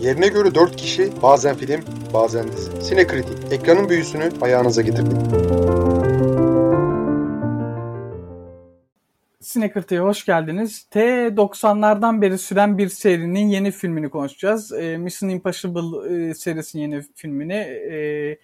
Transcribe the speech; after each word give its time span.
Yerine 0.00 0.28
göre 0.28 0.54
4 0.54 0.76
kişi, 0.76 1.12
bazen 1.22 1.56
film, 1.56 1.80
bazen 2.14 2.52
dizi. 2.52 2.82
Sinekritik, 2.82 3.52
ekranın 3.52 3.88
büyüsünü 3.88 4.30
ayağınıza 4.40 4.82
getirdik. 4.82 5.16
Sinekritik'e 9.40 9.98
hoş 9.98 10.24
geldiniz. 10.24 10.86
T90'lardan 10.92 12.22
beri 12.22 12.38
süren 12.38 12.78
bir 12.78 12.88
serinin 12.88 13.48
yeni 13.48 13.70
filmini 13.70 14.08
konuşacağız. 14.08 14.72
E, 14.72 14.96
Mission 14.96 15.28
Impossible 15.28 16.14
e, 16.14 16.34
serisinin 16.34 16.82
yeni 16.82 17.02
filmini. 17.14 17.54
E, 17.54 18.38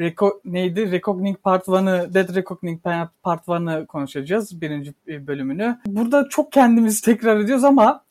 Reco 0.00 0.40
neydi? 0.44 0.92
Reckoning 0.92 1.42
Part 1.42 1.68
1'ı, 1.68 2.14
Dead 2.14 2.34
Reckoning 2.34 2.82
Part 3.22 3.46
1'ı 3.46 3.86
konuşacağız. 3.86 4.60
Birinci 4.60 4.94
e, 5.08 5.26
bölümünü. 5.26 5.78
Burada 5.86 6.28
çok 6.28 6.52
kendimizi 6.52 7.04
tekrar 7.04 7.40
ediyoruz 7.40 7.64
ama 7.64 8.07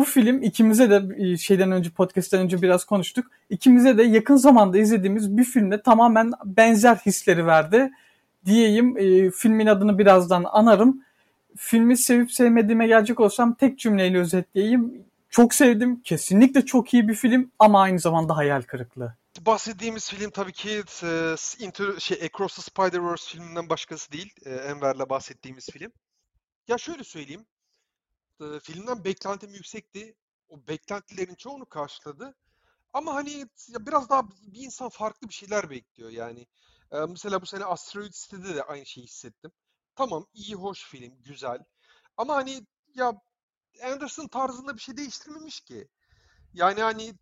bu 0.00 0.04
film 0.04 0.42
ikimize 0.42 0.90
de 0.90 1.02
e, 1.16 1.36
şeyden 1.36 1.72
önce 1.72 1.90
podcast'ten 1.90 2.40
önce 2.40 2.62
biraz 2.62 2.84
konuştuk. 2.84 3.26
İkimize 3.50 3.98
de 3.98 4.02
yakın 4.02 4.36
zamanda 4.36 4.78
izlediğimiz 4.78 5.36
bir 5.36 5.44
filmde 5.44 5.82
tamamen 5.82 6.32
benzer 6.44 6.96
hisleri 6.96 7.46
verdi 7.46 7.90
diyeyim. 8.46 8.98
E, 8.98 9.30
filmin 9.30 9.66
adını 9.66 9.98
birazdan 9.98 10.44
anarım. 10.52 11.04
Filmi 11.56 11.96
sevip 11.96 12.32
sevmediğime 12.32 12.86
gelecek 12.86 13.20
olsam 13.20 13.54
tek 13.54 13.78
cümleyle 13.78 14.18
özetleyeyim. 14.18 15.04
Çok 15.30 15.54
sevdim. 15.54 16.00
Kesinlikle 16.02 16.66
çok 16.66 16.94
iyi 16.94 17.08
bir 17.08 17.14
film 17.14 17.50
ama 17.58 17.82
aynı 17.82 17.98
zamanda 17.98 18.36
hayal 18.36 18.62
kırıklığı. 18.62 19.14
Bahsettiğimiz 19.40 20.10
film 20.10 20.30
tabii 20.30 20.52
ki 20.52 20.82
e, 21.02 21.34
Into, 21.58 21.98
şey, 21.98 22.18
Across 22.24 22.56
the 22.56 22.62
Spider-Verse 22.62 23.32
filminden 23.32 23.68
başkası 23.68 24.12
değil. 24.12 24.32
E, 24.46 24.50
Enver'le 24.50 25.08
bahsettiğimiz 25.10 25.70
film. 25.70 25.92
Ya 26.68 26.78
şöyle 26.78 27.04
söyleyeyim 27.04 27.46
e, 28.40 28.60
filmden 28.60 29.04
beklentim 29.04 29.50
yüksekti. 29.50 30.14
O 30.48 30.66
beklentilerin 30.68 31.34
çoğunu 31.34 31.66
karşıladı. 31.66 32.34
Ama 32.92 33.14
hani 33.14 33.46
biraz 33.68 34.08
daha 34.10 34.30
bir 34.30 34.64
insan 34.64 34.88
farklı 34.88 35.28
bir 35.28 35.34
şeyler 35.34 35.70
bekliyor 35.70 36.10
yani. 36.10 36.46
E, 36.92 36.98
mesela 37.00 37.42
bu 37.42 37.46
sene 37.46 37.64
Asteroid 37.64 38.12
City'de 38.12 38.54
de 38.54 38.62
aynı 38.62 38.86
şeyi 38.86 39.04
hissettim. 39.06 39.52
Tamam 39.96 40.26
iyi 40.34 40.54
hoş 40.54 40.84
film, 40.84 41.22
güzel. 41.22 41.58
Ama 42.16 42.34
hani 42.34 42.66
ya 42.94 43.12
Anderson 43.84 44.28
tarzında 44.28 44.76
bir 44.76 44.80
şey 44.80 44.96
değiştirmemiş 44.96 45.60
ki. 45.60 45.88
Yani 46.54 46.82
hani 46.82 47.14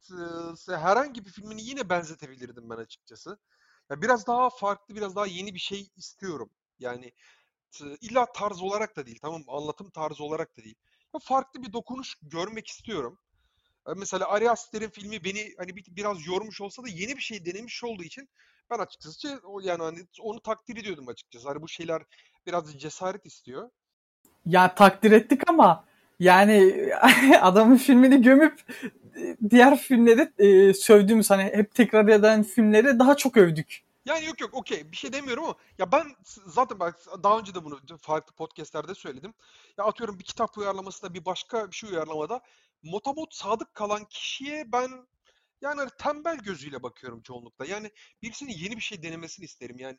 e, 0.68 0.76
herhangi 0.76 1.24
bir 1.24 1.30
filmini 1.30 1.62
yine 1.62 1.88
benzetebilirdim 1.88 2.70
ben 2.70 2.76
açıkçası. 2.76 3.38
Ya 3.90 4.02
biraz 4.02 4.26
daha 4.26 4.50
farklı, 4.50 4.94
biraz 4.94 5.16
daha 5.16 5.26
yeni 5.26 5.54
bir 5.54 5.60
şey 5.60 5.88
istiyorum. 5.96 6.50
Yani 6.78 7.12
illa 8.00 8.32
tarz 8.32 8.62
olarak 8.62 8.96
da 8.96 9.06
değil, 9.06 9.18
tamam 9.22 9.44
anlatım 9.48 9.90
tarzı 9.90 10.24
olarak 10.24 10.56
da 10.56 10.64
değil 10.64 10.76
farklı 11.18 11.62
bir 11.62 11.72
dokunuş 11.72 12.14
görmek 12.22 12.66
istiyorum. 12.66 13.18
Mesela 13.96 14.28
Ari 14.28 14.50
Aster'in 14.50 14.90
filmi 14.90 15.24
beni 15.24 15.54
hani 15.58 15.76
biraz 15.76 16.26
yormuş 16.26 16.60
olsa 16.60 16.82
da 16.82 16.88
yeni 16.88 17.16
bir 17.16 17.22
şey 17.22 17.44
denemiş 17.44 17.84
olduğu 17.84 18.02
için 18.02 18.28
ben 18.70 18.78
açıkçası 18.78 19.40
o 19.44 19.60
yani 19.60 19.82
hani 19.82 19.98
onu 20.20 20.40
takdir 20.40 20.76
ediyordum 20.76 21.08
açıkçası. 21.08 21.48
Hani 21.48 21.62
bu 21.62 21.68
şeyler 21.68 22.02
biraz 22.46 22.78
cesaret 22.78 23.26
istiyor. 23.26 23.70
Ya 24.46 24.74
takdir 24.74 25.12
ettik 25.12 25.50
ama 25.50 25.84
yani 26.20 26.88
adamın 27.40 27.76
filmini 27.76 28.22
gömüp 28.22 28.60
diğer 29.50 29.78
filmleri 29.78 30.32
e, 30.38 30.74
sövdüğümüz 30.74 31.30
hani 31.30 31.42
hep 31.42 31.74
tekrar 31.74 32.08
eden 32.08 32.42
filmleri 32.42 32.98
daha 32.98 33.16
çok 33.16 33.36
övdük. 33.36 33.82
Yani 34.08 34.26
yok 34.26 34.40
yok 34.40 34.54
okey 34.54 34.92
bir 34.92 34.96
şey 34.96 35.12
demiyorum 35.12 35.44
ama 35.44 35.54
ya 35.78 35.92
ben 35.92 36.16
zaten 36.46 36.80
bak 36.80 37.00
daha 37.22 37.38
önce 37.38 37.54
de 37.54 37.64
bunu 37.64 37.80
farklı 38.00 38.34
podcastlerde 38.34 38.94
söyledim. 38.94 39.34
Ya 39.78 39.84
atıyorum 39.84 40.18
bir 40.18 40.24
kitap 40.24 40.58
uyarlamasında 40.58 41.14
bir 41.14 41.24
başka 41.24 41.70
bir 41.70 41.76
şey 41.76 41.90
uyarlamada 41.90 42.40
motamot 42.82 43.34
sadık 43.34 43.74
kalan 43.74 44.04
kişiye 44.04 44.72
ben 44.72 44.90
yani 45.60 45.78
hani 45.78 45.90
tembel 45.98 46.38
gözüyle 46.38 46.82
bakıyorum 46.82 47.22
çoğunlukla. 47.22 47.66
Yani 47.66 47.90
birisinin 48.22 48.52
yeni 48.52 48.76
bir 48.76 48.80
şey 48.80 49.02
denemesini 49.02 49.44
isterim. 49.44 49.78
Yani 49.78 49.96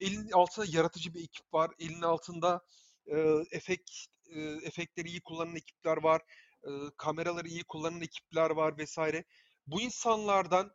elin 0.00 0.30
altında 0.30 0.66
yaratıcı 0.68 1.14
bir 1.14 1.24
ekip 1.24 1.54
var. 1.54 1.70
Elin 1.78 2.02
altında 2.02 2.60
e, 3.06 3.18
efekt 3.50 3.90
e, 4.30 4.40
efektleri 4.40 5.08
iyi 5.08 5.20
kullanan 5.20 5.56
ekipler 5.56 6.02
var. 6.02 6.22
E, 6.64 6.70
kameraları 6.96 7.48
iyi 7.48 7.64
kullanan 7.64 8.00
ekipler 8.00 8.50
var 8.50 8.78
vesaire 8.78 9.24
bu 9.66 9.80
insanlardan 9.80 10.72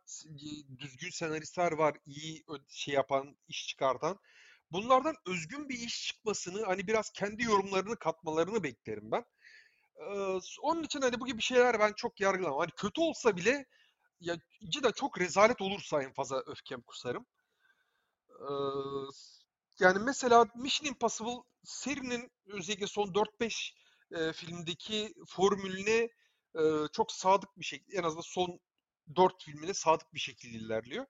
düzgün 0.78 1.10
senaristler 1.10 1.72
var, 1.72 1.96
iyi 2.06 2.44
şey 2.68 2.94
yapan, 2.94 3.36
iş 3.48 3.68
çıkartan. 3.68 4.18
Bunlardan 4.72 5.14
özgün 5.26 5.68
bir 5.68 5.78
iş 5.78 6.06
çıkmasını, 6.06 6.62
hani 6.62 6.86
biraz 6.86 7.10
kendi 7.10 7.42
yorumlarını 7.42 7.96
katmalarını 7.96 8.62
beklerim 8.62 9.10
ben. 9.10 9.24
Ee, 9.98 10.38
onun 10.62 10.82
için 10.82 11.00
hani 11.00 11.20
bu 11.20 11.26
gibi 11.26 11.42
şeyler 11.42 11.80
ben 11.80 11.92
çok 11.92 12.20
yargılamam. 12.20 12.58
Hani 12.58 12.70
kötü 12.76 13.00
olsa 13.00 13.36
bile 13.36 13.66
ya 14.20 14.36
cidden 14.68 14.92
çok 14.92 15.20
rezalet 15.20 15.62
olursa 15.62 16.02
en 16.02 16.12
fazla 16.12 16.42
öfkem 16.46 16.82
kusarım. 16.82 17.26
Ee, 18.30 18.52
yani 19.80 19.98
mesela 19.98 20.46
Mission 20.54 20.88
Impossible 20.88 21.42
serinin 21.64 22.30
özellikle 22.46 22.86
son 22.86 23.06
4-5 23.14 23.74
e, 24.12 24.32
filmdeki 24.32 25.14
formülüne 25.28 26.08
e, 26.54 26.62
çok 26.92 27.12
sadık 27.12 27.50
bir 27.58 27.64
şekilde 27.64 27.96
en 27.96 28.02
azından 28.02 28.22
son 28.22 28.60
dört 29.16 29.44
filmine 29.44 29.74
sadık 29.74 30.14
bir 30.14 30.20
şekilde 30.20 30.58
ilerliyor. 30.58 31.06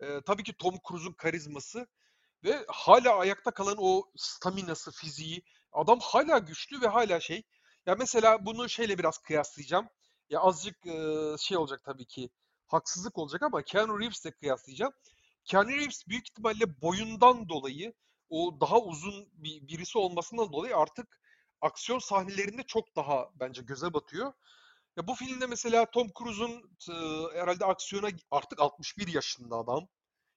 E, 0.00 0.20
tabii 0.20 0.42
ki 0.42 0.52
Tom 0.52 0.74
Cruise'un 0.88 1.12
karizması 1.12 1.86
ve 2.44 2.64
hala 2.68 3.18
ayakta 3.18 3.50
kalan 3.50 3.76
o 3.78 4.10
staminası, 4.16 4.92
fiziği. 4.92 5.42
Adam 5.72 5.98
hala 6.02 6.38
güçlü 6.38 6.80
ve 6.80 6.86
hala 6.86 7.20
şey. 7.20 7.42
Ya 7.86 7.94
mesela 7.98 8.46
bunu 8.46 8.68
şeyle 8.68 8.98
biraz 8.98 9.18
kıyaslayacağım. 9.18 9.88
Ya 10.30 10.40
azıcık 10.40 10.86
e, 10.86 11.34
şey 11.38 11.56
olacak 11.56 11.80
tabii 11.84 12.06
ki. 12.06 12.30
Haksızlık 12.66 13.18
olacak 13.18 13.42
ama 13.42 13.62
Keanu 13.62 14.00
Reeves'le 14.00 14.30
kıyaslayacağım. 14.40 14.92
Keanu 15.44 15.70
Reeves 15.70 16.08
büyük 16.08 16.28
ihtimalle 16.28 16.82
boyundan 16.82 17.48
dolayı 17.48 17.94
o 18.28 18.60
daha 18.60 18.80
uzun 18.80 19.28
bir 19.32 19.68
birisi 19.68 19.98
olmasından 19.98 20.52
dolayı 20.52 20.76
artık 20.76 21.20
aksiyon 21.60 21.98
sahnelerinde 21.98 22.62
çok 22.62 22.96
daha 22.96 23.30
bence 23.34 23.62
göze 23.62 23.94
batıyor. 23.94 24.32
Ya 24.96 25.06
bu 25.06 25.14
filmde 25.14 25.46
mesela 25.46 25.90
Tom 25.90 26.08
Cruise'un 26.18 26.76
e, 26.90 26.94
herhalde 27.38 27.64
aksiyona 27.64 28.08
artık 28.30 28.60
61 28.60 29.08
yaşında 29.08 29.56
adam 29.56 29.88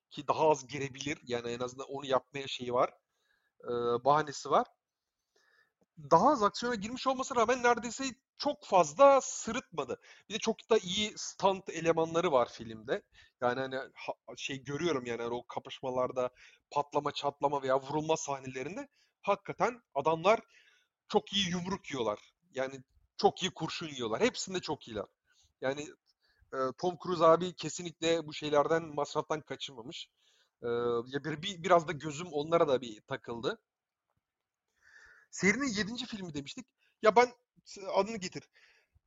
ki 0.10 0.28
daha 0.28 0.50
az 0.50 0.68
girebilir. 0.68 1.20
Yani 1.24 1.50
en 1.50 1.60
azından 1.60 1.88
onu 1.88 2.06
yapmaya 2.06 2.48
şeyi 2.48 2.74
var. 2.74 2.90
E, 3.64 3.70
bahanesi 4.06 4.50
var. 4.50 4.68
Daha 6.12 6.32
az 6.32 6.44
aksiyona 6.44 6.76
girmiş 6.76 7.08
olmasına 7.08 7.42
rağmen 7.42 7.64
neredeyse 7.64 8.04
çok 8.38 8.66
fazla 8.66 9.22
sırıtmadı. 9.22 10.02
Bir 10.30 10.34
de 10.34 10.40
çok 10.40 10.70
da 10.70 10.78
iyi 10.78 11.14
stunt 11.18 11.70
elemanları 11.70 12.32
var 12.32 12.50
filmde. 12.52 13.02
Yani 13.42 13.60
hani 13.60 13.76
şey 14.38 14.64
görüyorum 14.64 15.06
yani 15.06 15.22
hani 15.22 15.34
o 15.34 15.48
kapışmalarda 15.48 16.30
patlama, 16.72 17.12
çatlama 17.12 17.64
veya 17.64 17.82
vurulma 17.82 18.18
sahnelerinde 18.18 18.88
hakikaten 19.22 19.82
adamlar 19.94 20.40
çok 21.08 21.34
iyi 21.34 21.50
yumruk 21.50 21.92
yiyorlar. 21.92 22.20
Yani 22.54 22.84
çok 23.18 23.44
iyi 23.44 23.52
kurşun 23.52 23.88
yiyorlar. 23.88 24.22
Hepsinde 24.22 24.60
çok 24.60 24.88
iyiler. 24.88 25.06
Yani 25.62 25.88
e, 26.54 26.58
Tom 26.78 26.98
Cruise 27.04 27.26
abi 27.26 27.54
kesinlikle 27.56 28.28
bu 28.28 28.34
şeylerden 28.34 28.84
masraftan 28.84 29.42
kaçınmamış. 29.42 30.10
E, 30.64 30.68
ya 31.08 31.24
bir, 31.24 31.42
bir 31.42 31.64
biraz 31.64 31.88
da 31.88 31.92
gözüm 31.92 32.28
onlara 32.32 32.68
da 32.68 32.82
bir 32.82 33.02
takıldı. 33.02 33.60
Serinin 35.32 35.68
7. 35.68 36.06
filmi 36.06 36.34
demiştik. 36.34 36.68
Ya 37.02 37.16
ben 37.16 37.34
adını 37.94 38.18
getir. 38.18 38.44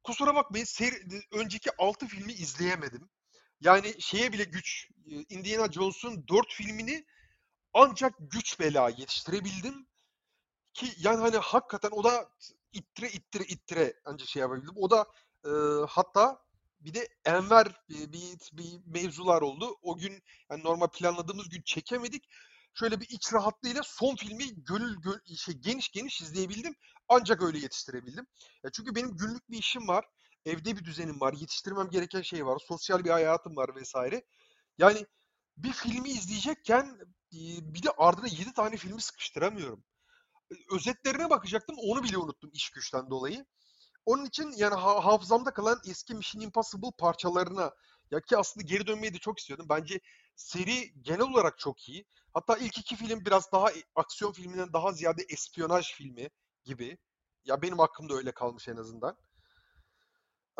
Kusura 0.04 0.34
bakmayın 0.34 0.64
seri, 0.64 1.22
önceki 1.32 1.70
6 1.78 2.06
filmi 2.06 2.32
izleyemedim. 2.32 3.10
Yani 3.60 3.94
şeye 4.02 4.32
bile 4.32 4.44
güç. 4.44 4.88
Indiana 5.28 5.72
Jones'un 5.72 6.28
4 6.28 6.52
filmini 6.52 7.04
ancak 7.72 8.14
güç 8.20 8.60
bela 8.60 8.88
yetiştirebildim. 8.88 9.86
Ki 10.74 10.92
yani 10.98 11.20
hani 11.20 11.36
hakikaten 11.36 11.90
o 11.92 12.04
da 12.04 12.30
ittire 12.72 13.08
ittire 13.08 13.44
ittire 13.44 13.94
ancak 14.04 14.28
şey 14.28 14.40
yapabildim. 14.40 14.74
O 14.76 14.90
da 14.90 15.06
e, 15.44 15.50
hatta 15.88 16.38
bir 16.80 16.94
de 16.94 17.08
Enver 17.24 17.66
bir, 17.88 18.12
bir, 18.12 18.38
bir 18.52 18.80
mevzular 18.86 19.42
oldu. 19.42 19.78
O 19.82 19.96
gün 19.96 20.22
yani 20.50 20.64
normal 20.64 20.88
planladığımız 20.88 21.48
gün 21.48 21.62
çekemedik. 21.62 22.24
Şöyle 22.74 23.00
bir 23.00 23.08
iç 23.08 23.32
rahatlığıyla 23.32 23.82
son 23.84 24.16
filmi 24.16 24.64
gönül, 24.64 24.96
gönül 25.00 25.36
şey 25.36 25.54
geniş 25.54 25.88
geniş 25.88 26.20
izleyebildim. 26.20 26.74
Ancak 27.08 27.42
öyle 27.42 27.58
yetiştirebildim. 27.58 28.26
Ya 28.64 28.70
çünkü 28.70 28.94
benim 28.94 29.16
günlük 29.16 29.50
bir 29.50 29.58
işim 29.58 29.88
var. 29.88 30.04
Evde 30.44 30.76
bir 30.76 30.84
düzenim 30.84 31.20
var. 31.20 31.32
Yetiştirmem 31.32 31.90
gereken 31.90 32.22
şey 32.22 32.46
var. 32.46 32.58
Sosyal 32.68 33.04
bir 33.04 33.10
hayatım 33.10 33.56
var 33.56 33.76
vesaire. 33.76 34.24
Yani 34.78 35.06
bir 35.56 35.72
filmi 35.72 36.08
izleyecekken 36.08 36.98
bir 37.32 37.82
de 37.82 37.90
ardına 37.98 38.26
7 38.26 38.52
tane 38.52 38.76
filmi 38.76 39.02
sıkıştıramıyorum 39.02 39.84
özetlerine 40.70 41.30
bakacaktım. 41.30 41.76
Onu 41.78 42.02
bile 42.02 42.18
unuttum 42.18 42.50
iş 42.52 42.70
güçten 42.70 43.10
dolayı. 43.10 43.46
Onun 44.06 44.24
için 44.24 44.52
yani 44.56 44.74
ha- 44.74 45.04
hafızamda 45.04 45.50
kalan 45.52 45.80
eski 45.86 46.14
Mission 46.14 46.42
Impossible 46.42 46.90
parçalarına 46.98 47.70
ya 48.10 48.20
ki 48.20 48.36
aslında 48.36 48.66
geri 48.66 48.86
dönmeyi 48.86 49.14
de 49.14 49.18
çok 49.18 49.38
istiyordum. 49.38 49.66
Bence 49.68 50.00
seri 50.36 51.02
genel 51.02 51.20
olarak 51.20 51.58
çok 51.58 51.88
iyi. 51.88 52.06
Hatta 52.34 52.56
ilk 52.56 52.78
iki 52.78 52.96
film 52.96 53.24
biraz 53.24 53.52
daha 53.52 53.68
aksiyon 53.94 54.32
filminden 54.32 54.72
daha 54.72 54.92
ziyade 54.92 55.22
espiyonaj 55.28 55.92
filmi 55.94 56.30
gibi. 56.64 56.98
Ya 57.44 57.62
benim 57.62 57.78
hakkımda 57.78 58.14
öyle 58.14 58.32
kalmış 58.32 58.68
en 58.68 58.76
azından. 58.76 59.16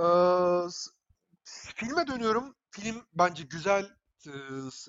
Ee, 0.01 0.69
Filme 1.45 2.07
dönüyorum. 2.07 2.57
Film 2.71 3.07
bence 3.13 3.45
güzel. 3.45 3.85
e, 4.27 4.31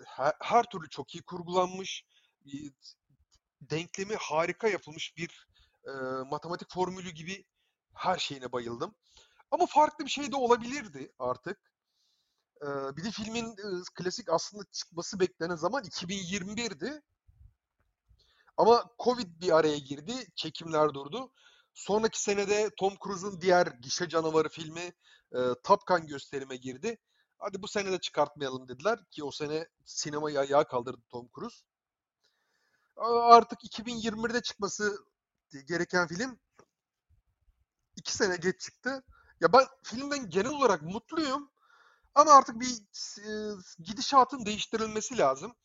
Her, 0.06 0.34
her 0.42 0.64
türlü 0.64 0.90
çok 0.90 1.16
iyi 1.16 1.24
kurgulanmış. 1.24 2.06
Denklemi 3.62 4.16
harika 4.16 4.68
yapılmış 4.68 5.18
bir 5.18 5.48
e, 5.88 5.92
matematik 6.30 6.74
formülü 6.74 7.10
gibi 7.10 7.46
her 7.94 8.18
şeyine 8.18 8.52
bayıldım. 8.52 8.96
Ama 9.52 9.66
farklı 9.66 10.06
bir 10.06 10.10
şey 10.10 10.32
de 10.32 10.36
olabilirdi 10.36 11.12
artık. 11.20 11.58
E, 12.62 12.68
Bir 12.98 13.04
de 13.04 13.12
filmin 13.12 13.46
e, 13.52 13.66
klasik 13.96 14.30
aslında 14.30 14.64
çıkması 14.72 15.20
beklenen 15.20 15.56
zaman 15.56 15.84
2021'di. 15.84 17.02
Ama 18.58 18.86
Covid 19.04 19.42
bir 19.42 19.52
araya 19.52 19.78
girdi, 19.78 20.14
çekimler 20.36 20.94
durdu. 20.94 21.32
Sonraki 21.74 22.22
senede 22.22 22.70
Tom 22.78 22.94
Cruise'un 23.04 23.42
diğer 23.42 23.68
Gişe 23.68 24.10
Canavarı 24.10 24.50
filmi 24.50 24.94
e, 25.36 25.40
Top 25.64 25.88
Gun 25.88 26.08
gösterime 26.08 26.56
girdi. 26.56 26.98
Hadi 27.38 27.62
bu 27.62 27.68
sene 27.68 27.92
de 27.92 28.00
çıkartmayalım 28.00 28.68
dediler 28.68 29.00
ki 29.12 29.24
o 29.24 29.32
sene 29.32 29.68
sinemayı 29.86 30.40
ayağa 30.40 30.64
kaldırdı 30.64 31.02
Tom 31.10 31.30
Cruise. 31.36 31.58
Artık 32.98 33.60
2021'de 33.64 34.42
çıkması 34.42 35.06
gereken 35.68 36.08
film 36.08 36.40
iki 37.96 38.14
sene 38.14 38.36
geç 38.36 38.60
çıktı. 38.62 39.04
Ya 39.42 39.54
ben 39.54 39.66
filmden 39.84 40.30
genel 40.30 40.52
olarak 40.52 40.82
mutluyum 40.82 41.52
ama 42.16 42.32
artık 42.32 42.60
bir 42.60 42.70
e, 43.20 43.56
gidişatın 43.80 44.46
değiştirilmesi 44.46 45.18
lazım. 45.18 45.56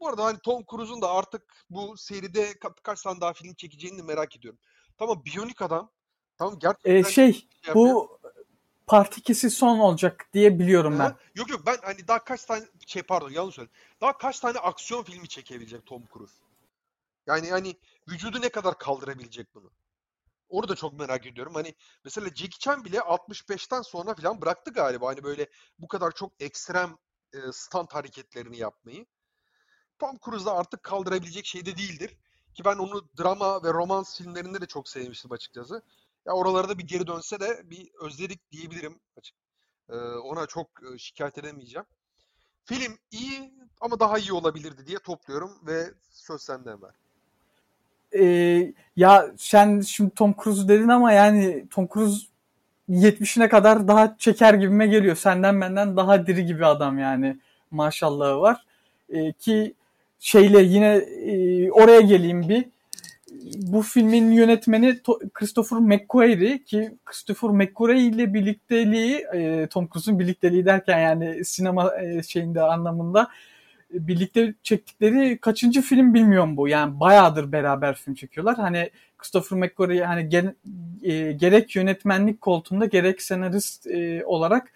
Bu 0.00 0.08
arada 0.08 0.24
hani 0.24 0.38
Tom 0.38 0.64
Cruise'un 0.70 1.02
da 1.02 1.10
artık 1.10 1.42
bu 1.70 1.96
seride 1.96 2.52
ka- 2.52 2.82
kaç 2.82 3.02
tane 3.02 3.20
daha 3.20 3.32
film 3.32 3.54
çekeceğini 3.54 3.98
de 3.98 4.02
merak 4.02 4.36
ediyorum. 4.36 4.60
Tamam 4.98 5.24
Biyonik 5.24 5.62
Adam. 5.62 5.90
Tamam 6.38 6.58
gerçekten 6.58 6.90
E, 6.94 7.04
şey 7.04 7.32
şey 7.62 7.74
bu 7.74 8.18
part 8.86 9.18
2'si 9.18 9.50
son 9.50 9.78
olacak 9.78 10.28
diye 10.32 10.58
biliyorum 10.58 10.98
ben. 10.98 11.04
Aha. 11.04 11.16
Yok 11.34 11.50
yok 11.50 11.66
ben 11.66 11.76
hani 11.82 12.08
daha 12.08 12.24
kaç 12.24 12.44
tane 12.44 12.64
şey 12.86 13.02
pardon 13.02 13.30
yanlış 13.30 13.54
söyledim. 13.54 13.76
Daha 14.00 14.18
kaç 14.18 14.40
tane 14.40 14.58
aksiyon 14.58 15.02
filmi 15.02 15.28
çekebilecek 15.28 15.86
Tom 15.86 16.02
Cruise? 16.12 16.34
Yani 17.28 17.50
hani 17.50 17.76
vücudu 18.08 18.40
ne 18.40 18.48
kadar 18.48 18.78
kaldırabilecek 18.78 19.54
bunu? 19.54 19.70
Onu 20.48 20.68
da 20.68 20.74
çok 20.76 20.92
merak 20.98 21.26
ediyorum. 21.26 21.54
Hani 21.54 21.74
mesela 22.04 22.28
Jackie 22.28 22.58
Chan 22.58 22.84
bile 22.84 22.98
65'ten 22.98 23.82
sonra 23.82 24.14
falan 24.14 24.40
bıraktı 24.40 24.72
galiba. 24.72 25.06
Hani 25.08 25.24
böyle 25.24 25.46
bu 25.78 25.88
kadar 25.88 26.12
çok 26.12 26.32
ekstrem 26.40 26.96
e, 27.32 27.38
stunt 27.52 27.94
hareketlerini 27.94 28.58
yapmayı. 28.58 29.06
Tom 29.98 30.18
Cruise 30.24 30.46
da 30.46 30.54
artık 30.56 30.82
kaldırabilecek 30.82 31.46
şey 31.46 31.66
de 31.66 31.76
değildir. 31.76 32.16
Ki 32.54 32.64
ben 32.64 32.76
onu 32.76 33.08
drama 33.18 33.62
ve 33.62 33.72
romans 33.72 34.18
filmlerinde 34.18 34.60
de 34.60 34.66
çok 34.66 34.88
sevmiştim 34.88 35.32
açıkçası. 35.32 35.82
Ya 36.26 36.32
oralara 36.32 36.78
bir 36.78 36.86
geri 36.86 37.06
dönse 37.06 37.40
de 37.40 37.70
bir 37.70 37.90
özledik 38.00 38.50
diyebilirim 38.50 39.00
açık. 39.16 39.36
Ee, 39.90 39.96
ona 39.98 40.46
çok 40.46 40.68
şikayet 40.98 41.38
edemeyeceğim. 41.38 41.86
Film 42.64 42.98
iyi 43.10 43.54
ama 43.80 44.00
daha 44.00 44.18
iyi 44.18 44.32
olabilirdi 44.32 44.86
diye 44.86 44.98
topluyorum 44.98 45.66
ve 45.66 45.94
söz 46.10 46.42
sende 46.42 46.70
Ömer. 46.70 47.07
E, 48.14 48.72
ya 48.96 49.26
sen 49.36 49.80
şimdi 49.80 50.14
Tom 50.14 50.34
Cruise 50.44 50.68
dedin 50.68 50.88
ama 50.88 51.12
yani 51.12 51.64
Tom 51.70 51.88
Cruise 51.94 52.26
70'ine 52.90 53.48
kadar 53.48 53.88
daha 53.88 54.16
çeker 54.18 54.54
gibime 54.54 54.86
geliyor. 54.86 55.16
Senden 55.16 55.60
benden 55.60 55.96
daha 55.96 56.26
diri 56.26 56.46
gibi 56.46 56.66
adam 56.66 56.98
yani. 56.98 57.36
Maşallahı 57.70 58.40
var. 58.40 58.64
E, 59.08 59.32
ki 59.32 59.74
şeyle 60.18 60.62
yine 60.62 60.94
e, 60.96 61.70
oraya 61.70 62.00
geleyim 62.00 62.48
bir. 62.48 62.64
Bu 63.56 63.82
filmin 63.82 64.30
yönetmeni 64.30 64.88
To- 64.88 65.30
Christopher 65.30 65.78
McQuarrie 65.78 66.64
ki 66.64 66.90
Christopher 67.04 67.50
McQuarrie 67.50 68.02
ile 68.02 68.34
birlikteliği 68.34 69.26
e, 69.34 69.66
Tom 69.66 69.88
Cruise'un 69.92 70.18
birlikteliği 70.18 70.66
derken 70.66 70.98
yani 70.98 71.44
sinema 71.44 72.00
e, 72.02 72.22
şeyinde 72.22 72.62
anlamında 72.62 73.28
birlikte 73.90 74.54
çektikleri 74.62 75.38
kaçıncı 75.40 75.82
film 75.82 76.14
bilmiyorum 76.14 76.56
bu. 76.56 76.68
Yani 76.68 77.00
bayağıdır 77.00 77.52
beraber 77.52 77.94
film 77.96 78.14
çekiyorlar. 78.14 78.56
Hani 78.56 78.90
Christopher 79.18 79.58
McQuarrie 79.58 80.04
hani 80.04 80.28
gen- 80.28 80.56
e, 81.02 81.32
gerek 81.32 81.76
yönetmenlik 81.76 82.40
koltuğunda 82.40 82.86
gerek 82.86 83.22
senarist 83.22 83.86
e, 83.86 84.22
olarak 84.26 84.72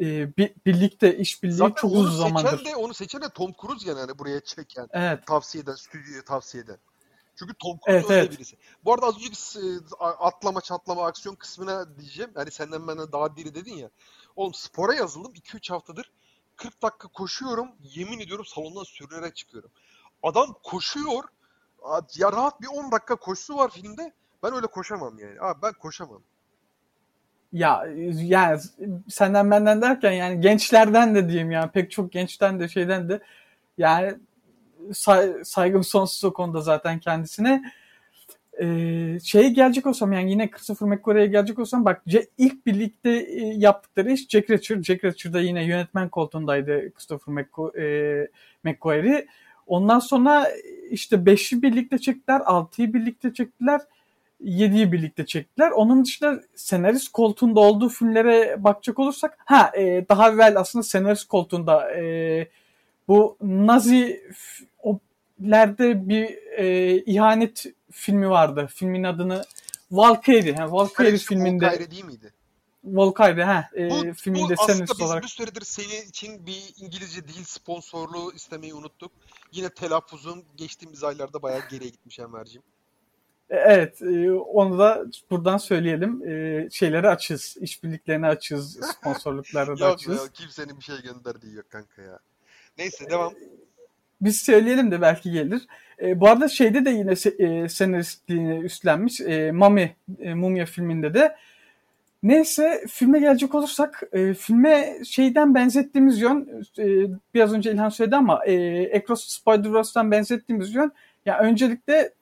e, 0.00 0.36
bi- 0.36 0.54
birlikte 0.66 1.16
işbirliği 1.16 1.54
Zaten 1.54 1.74
çok 1.74 1.92
uzun 1.92 2.16
zamandır. 2.18 2.64
de 2.64 2.76
onu 2.76 2.94
seçen 2.94 3.22
de 3.22 3.28
Tom 3.28 3.52
Cruise 3.62 3.88
yani 3.88 4.00
hani 4.00 4.18
buraya 4.18 4.40
çeken, 4.40 4.88
Evet. 4.92 5.26
tavsiye 5.26 5.62
eden, 5.64 5.74
stüdyoya 5.74 6.24
tavsiye 6.24 6.62
eden. 6.62 6.76
Çünkü 7.36 7.54
Tom 7.54 7.78
Cruise 7.86 7.98
Evet, 7.98 8.10
öyle 8.10 8.20
evet. 8.20 8.32
birisi. 8.38 8.56
Bu 8.84 8.92
arada 8.94 9.06
az 9.06 9.14
önceki 9.16 9.36
a- 9.98 10.26
atlama 10.26 10.60
çatlama 10.60 11.06
aksiyon 11.06 11.34
kısmına 11.34 11.98
diyeceğim. 11.98 12.30
Yani 12.36 12.50
senden 12.50 12.88
benden 12.88 13.12
daha 13.12 13.36
diri 13.36 13.54
dedin 13.54 13.74
ya. 13.74 13.90
Oğlum 14.36 14.54
spora 14.54 14.94
yazıldım 14.94 15.32
2-3 15.34 15.70
haftadır. 15.70 16.10
40 16.62 16.82
dakika 16.82 17.08
koşuyorum. 17.08 17.68
Yemin 17.82 18.20
ediyorum 18.20 18.44
salondan 18.44 18.82
sürünerek 18.82 19.36
çıkıyorum. 19.36 19.70
Adam 20.22 20.56
koşuyor. 20.62 21.24
Ya 22.16 22.32
rahat 22.32 22.60
bir 22.60 22.66
10 22.66 22.92
dakika 22.92 23.16
koşusu 23.16 23.56
var 23.56 23.70
filmde. 23.70 24.12
Ben 24.42 24.54
öyle 24.54 24.66
koşamam 24.66 25.18
yani. 25.18 25.40
Abi 25.40 25.62
ben 25.62 25.72
koşamam. 25.72 26.22
Ya 27.52 27.86
yani 28.12 28.60
senden 29.08 29.50
benden 29.50 29.82
derken 29.82 30.12
yani 30.12 30.40
gençlerden 30.40 31.14
de 31.14 31.28
diyeyim 31.28 31.50
yani 31.50 31.70
pek 31.70 31.90
çok 31.90 32.12
gençten 32.12 32.60
de 32.60 32.68
şeyden 32.68 33.08
de 33.08 33.20
yani 33.78 34.14
say- 34.92 35.44
saygım 35.44 35.84
sonsuz 35.84 36.24
o 36.24 36.32
konuda 36.32 36.60
zaten 36.60 36.98
kendisine. 37.00 37.72
Ee, 38.60 39.18
gelecek 39.52 39.86
olsam 39.86 40.12
yani 40.12 40.30
yine 40.30 40.50
Christopher 40.50 40.88
McQuarrie'ye 40.88 41.26
gelecek 41.26 41.58
olsam 41.58 41.84
bak 41.84 42.02
ilk 42.38 42.66
birlikte 42.66 43.10
e, 43.10 43.40
yaptıkları 43.56 44.12
iş 44.12 44.28
Jack 44.28 44.50
Reacher. 44.50 44.82
Jack 44.82 45.04
Reacher'da 45.04 45.40
yine 45.40 45.64
yönetmen 45.64 46.08
koltuğundaydı 46.08 46.92
Christopher 46.92 47.34
e, 47.78 48.28
McQuarrie. 48.64 49.26
Ondan 49.66 49.98
sonra 49.98 50.48
işte 50.90 51.16
5'i 51.16 51.62
birlikte 51.62 51.98
çektiler, 51.98 52.40
6'yı 52.40 52.94
birlikte 52.94 53.34
çektiler. 53.34 53.80
7'yi 54.44 54.92
birlikte 54.92 55.26
çektiler. 55.26 55.70
Onun 55.70 56.04
dışında 56.04 56.40
senarist 56.54 57.12
koltuğunda 57.12 57.60
olduğu 57.60 57.88
filmlere 57.88 58.64
bakacak 58.64 58.98
olursak 58.98 59.38
ha 59.44 59.72
e, 59.76 60.08
daha 60.08 60.30
evvel 60.30 60.56
aslında 60.56 60.82
senarist 60.82 61.28
koltuğunda 61.28 61.94
e, 61.94 62.48
bu 63.08 63.36
Nazi 63.42 64.22
oplerde 64.82 66.08
bir 66.08 66.38
e, 66.56 66.96
ihanet 66.96 67.66
filmi 67.92 68.30
vardı. 68.30 68.68
Filmin 68.74 69.04
adını 69.04 69.44
Valkyrie. 69.90 70.54
Ha, 70.54 70.72
Valkyrie 70.72 70.94
Kaleci 71.10 71.24
filminde 71.24 71.66
Volkayre 71.66 71.90
değil 71.90 72.04
miydi? 72.04 72.32
Valkyrie 72.84 73.44
ha 73.44 73.68
e, 73.76 73.90
Bu, 73.90 74.14
filminde 74.14 74.56
bu 74.56 74.62
aslında 74.62 74.84
biz 74.98 75.02
olarak. 75.02 75.22
bir 75.22 75.28
süredir 75.28 75.60
senin 75.64 76.08
için 76.08 76.46
bir 76.46 76.74
İngilizce 76.80 77.28
dil 77.28 77.44
sponsorluğu 77.44 78.32
istemeyi 78.34 78.74
unuttuk. 78.74 79.12
Yine 79.52 79.68
telaffuzun 79.70 80.44
geçtiğimiz 80.56 81.04
aylarda 81.04 81.42
bayağı 81.42 81.68
geriye 81.70 81.90
gitmiş 81.90 82.18
Enver'ciğim. 82.18 82.62
E, 83.50 83.56
Evet, 83.56 84.02
e, 84.02 84.32
onu 84.32 84.78
da 84.78 85.04
buradan 85.30 85.56
söyleyelim. 85.56 86.28
E, 86.28 86.68
şeyleri 86.70 87.08
açız, 87.08 87.56
işbirliklerini 87.60 88.26
açız, 88.26 88.80
sponsorlukları 88.92 89.78
da 89.78 89.84
Yok 89.88 89.94
açız. 89.94 90.16
ya 90.16 90.28
kimsenin 90.32 90.78
bir 90.78 90.84
şey 90.84 91.02
gönderdiği 91.02 91.54
yok 91.54 91.70
kanka 91.70 92.02
ya. 92.02 92.18
Neyse 92.78 93.10
devam. 93.10 93.34
Biz 94.20 94.36
söyleyelim 94.42 94.90
de 94.90 95.00
belki 95.00 95.30
gelir. 95.30 95.66
E, 96.02 96.20
bu 96.20 96.28
arada 96.28 96.48
şeyde 96.48 96.84
de 96.84 96.90
yine 96.90 97.10
se- 97.10 97.64
e, 97.64 97.68
senaristliğini 97.68 98.58
üstlenmiş. 98.58 99.20
E, 99.20 99.52
Mami, 99.52 99.96
e, 100.20 100.34
Mumya 100.34 100.66
filminde 100.66 101.14
de. 101.14 101.36
Neyse 102.22 102.84
filme 102.88 103.20
gelecek 103.20 103.54
olursak 103.54 104.02
e, 104.12 104.34
filme 104.34 104.98
şeyden 105.04 105.54
benzettiğimiz 105.54 106.20
yön 106.20 106.64
e, 106.78 106.84
biraz 107.34 107.52
önce 107.52 107.72
İlhan 107.72 107.88
söyledi 107.88 108.16
ama 108.16 108.44
e, 108.44 108.96
Across 108.98 109.40
Spider-Verse'den 109.40 110.10
benzettiğimiz 110.10 110.74
yön 110.74 110.92
ya 111.26 111.38
öncelikle 111.38 112.12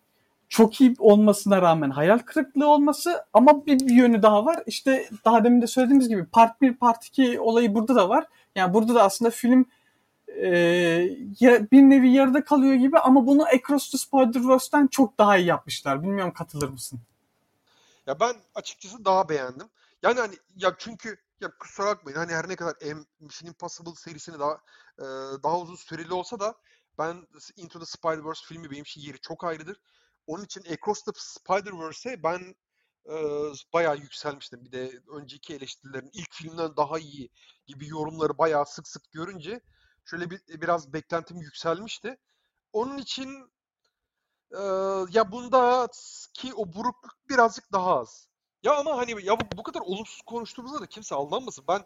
çok 0.48 0.80
iyi 0.80 0.94
olmasına 0.98 1.62
rağmen 1.62 1.90
hayal 1.90 2.18
kırıklığı 2.18 2.68
olması 2.68 3.24
ama 3.32 3.66
bir, 3.66 3.80
bir 3.80 3.94
yönü 3.94 4.22
daha 4.22 4.44
var. 4.44 4.62
İşte 4.66 5.08
daha 5.24 5.44
demin 5.44 5.62
de 5.62 5.66
söylediğimiz 5.66 6.08
gibi 6.08 6.24
part 6.24 6.60
1 6.60 6.74
part 6.74 7.04
2 7.04 7.40
olayı 7.40 7.74
burada 7.74 7.94
da 7.94 8.08
var. 8.08 8.24
Yani 8.56 8.74
burada 8.74 8.94
da 8.94 9.02
aslında 9.02 9.30
film 9.30 9.66
e, 10.36 10.48
ya- 11.40 11.70
bir 11.70 11.82
nevi 11.82 12.10
yarıda 12.10 12.44
kalıyor 12.44 12.74
gibi 12.74 12.98
ama 12.98 13.26
bunu 13.26 13.44
Across 13.46 13.90
the 13.90 13.98
Spider-Verse'den 13.98 14.86
çok 14.86 15.18
daha 15.18 15.36
iyi 15.36 15.46
yapmışlar. 15.46 16.02
Bilmiyorum 16.02 16.32
katılır 16.32 16.68
mısın? 16.68 17.00
Ya 18.06 18.20
ben 18.20 18.36
açıkçası 18.54 19.04
daha 19.04 19.28
beğendim. 19.28 19.68
Yani 20.02 20.20
hani 20.20 20.34
ya 20.56 20.74
çünkü 20.78 21.16
ya 21.40 21.50
kusura 21.58 21.86
bakmayın 21.86 22.18
hani 22.18 22.32
her 22.32 22.48
ne 22.48 22.56
kadar 22.56 22.74
M- 22.82 23.04
Mission 23.20 23.48
Impossible 23.48 23.94
serisini 23.94 24.38
daha 24.38 24.52
e, 24.98 25.04
daha 25.42 25.60
uzun 25.60 25.74
süreli 25.76 26.14
olsa 26.14 26.40
da 26.40 26.54
ben 26.98 27.26
Into 27.56 27.78
the 27.78 27.84
Spider-Verse 27.86 28.46
filmi 28.46 28.70
benim 28.70 28.82
için 28.82 29.00
yeri 29.00 29.20
çok 29.20 29.44
ayrıdır. 29.44 29.80
Onun 30.26 30.44
için 30.44 30.60
Across 30.72 31.02
the 31.02 31.10
Spider-Verse'e 31.14 32.22
ben 32.22 32.54
e, 33.06 33.14
bayağı 33.72 33.96
yükselmiştim. 33.96 34.64
Bir 34.64 34.72
de 34.72 34.92
önceki 35.16 35.54
eleştirilerin 35.54 36.10
ilk 36.12 36.32
filmden 36.34 36.76
daha 36.76 36.98
iyi 36.98 37.30
gibi 37.66 37.88
yorumları 37.88 38.38
bayağı 38.38 38.66
sık 38.66 38.88
sık 38.88 39.12
görünce 39.12 39.60
şöyle 40.10 40.30
bir 40.30 40.40
biraz 40.48 40.92
beklentim 40.92 41.36
yükselmişti. 41.40 42.16
Onun 42.72 42.98
için 42.98 43.50
e, 44.50 44.62
ya 45.10 45.32
bunda 45.32 45.88
ki 46.34 46.54
o 46.54 46.72
burukluk 46.72 47.16
birazcık 47.28 47.72
daha 47.72 48.00
az. 48.00 48.28
Ya 48.62 48.76
ama 48.76 48.96
hani 48.96 49.24
ya 49.24 49.40
bu, 49.40 49.44
bu 49.58 49.62
kadar 49.62 49.80
olumsuz 49.80 50.22
konuştuğumuzda 50.22 50.80
da 50.80 50.86
kimse 50.86 51.14
aldanmasın. 51.14 51.64
Ben 51.68 51.84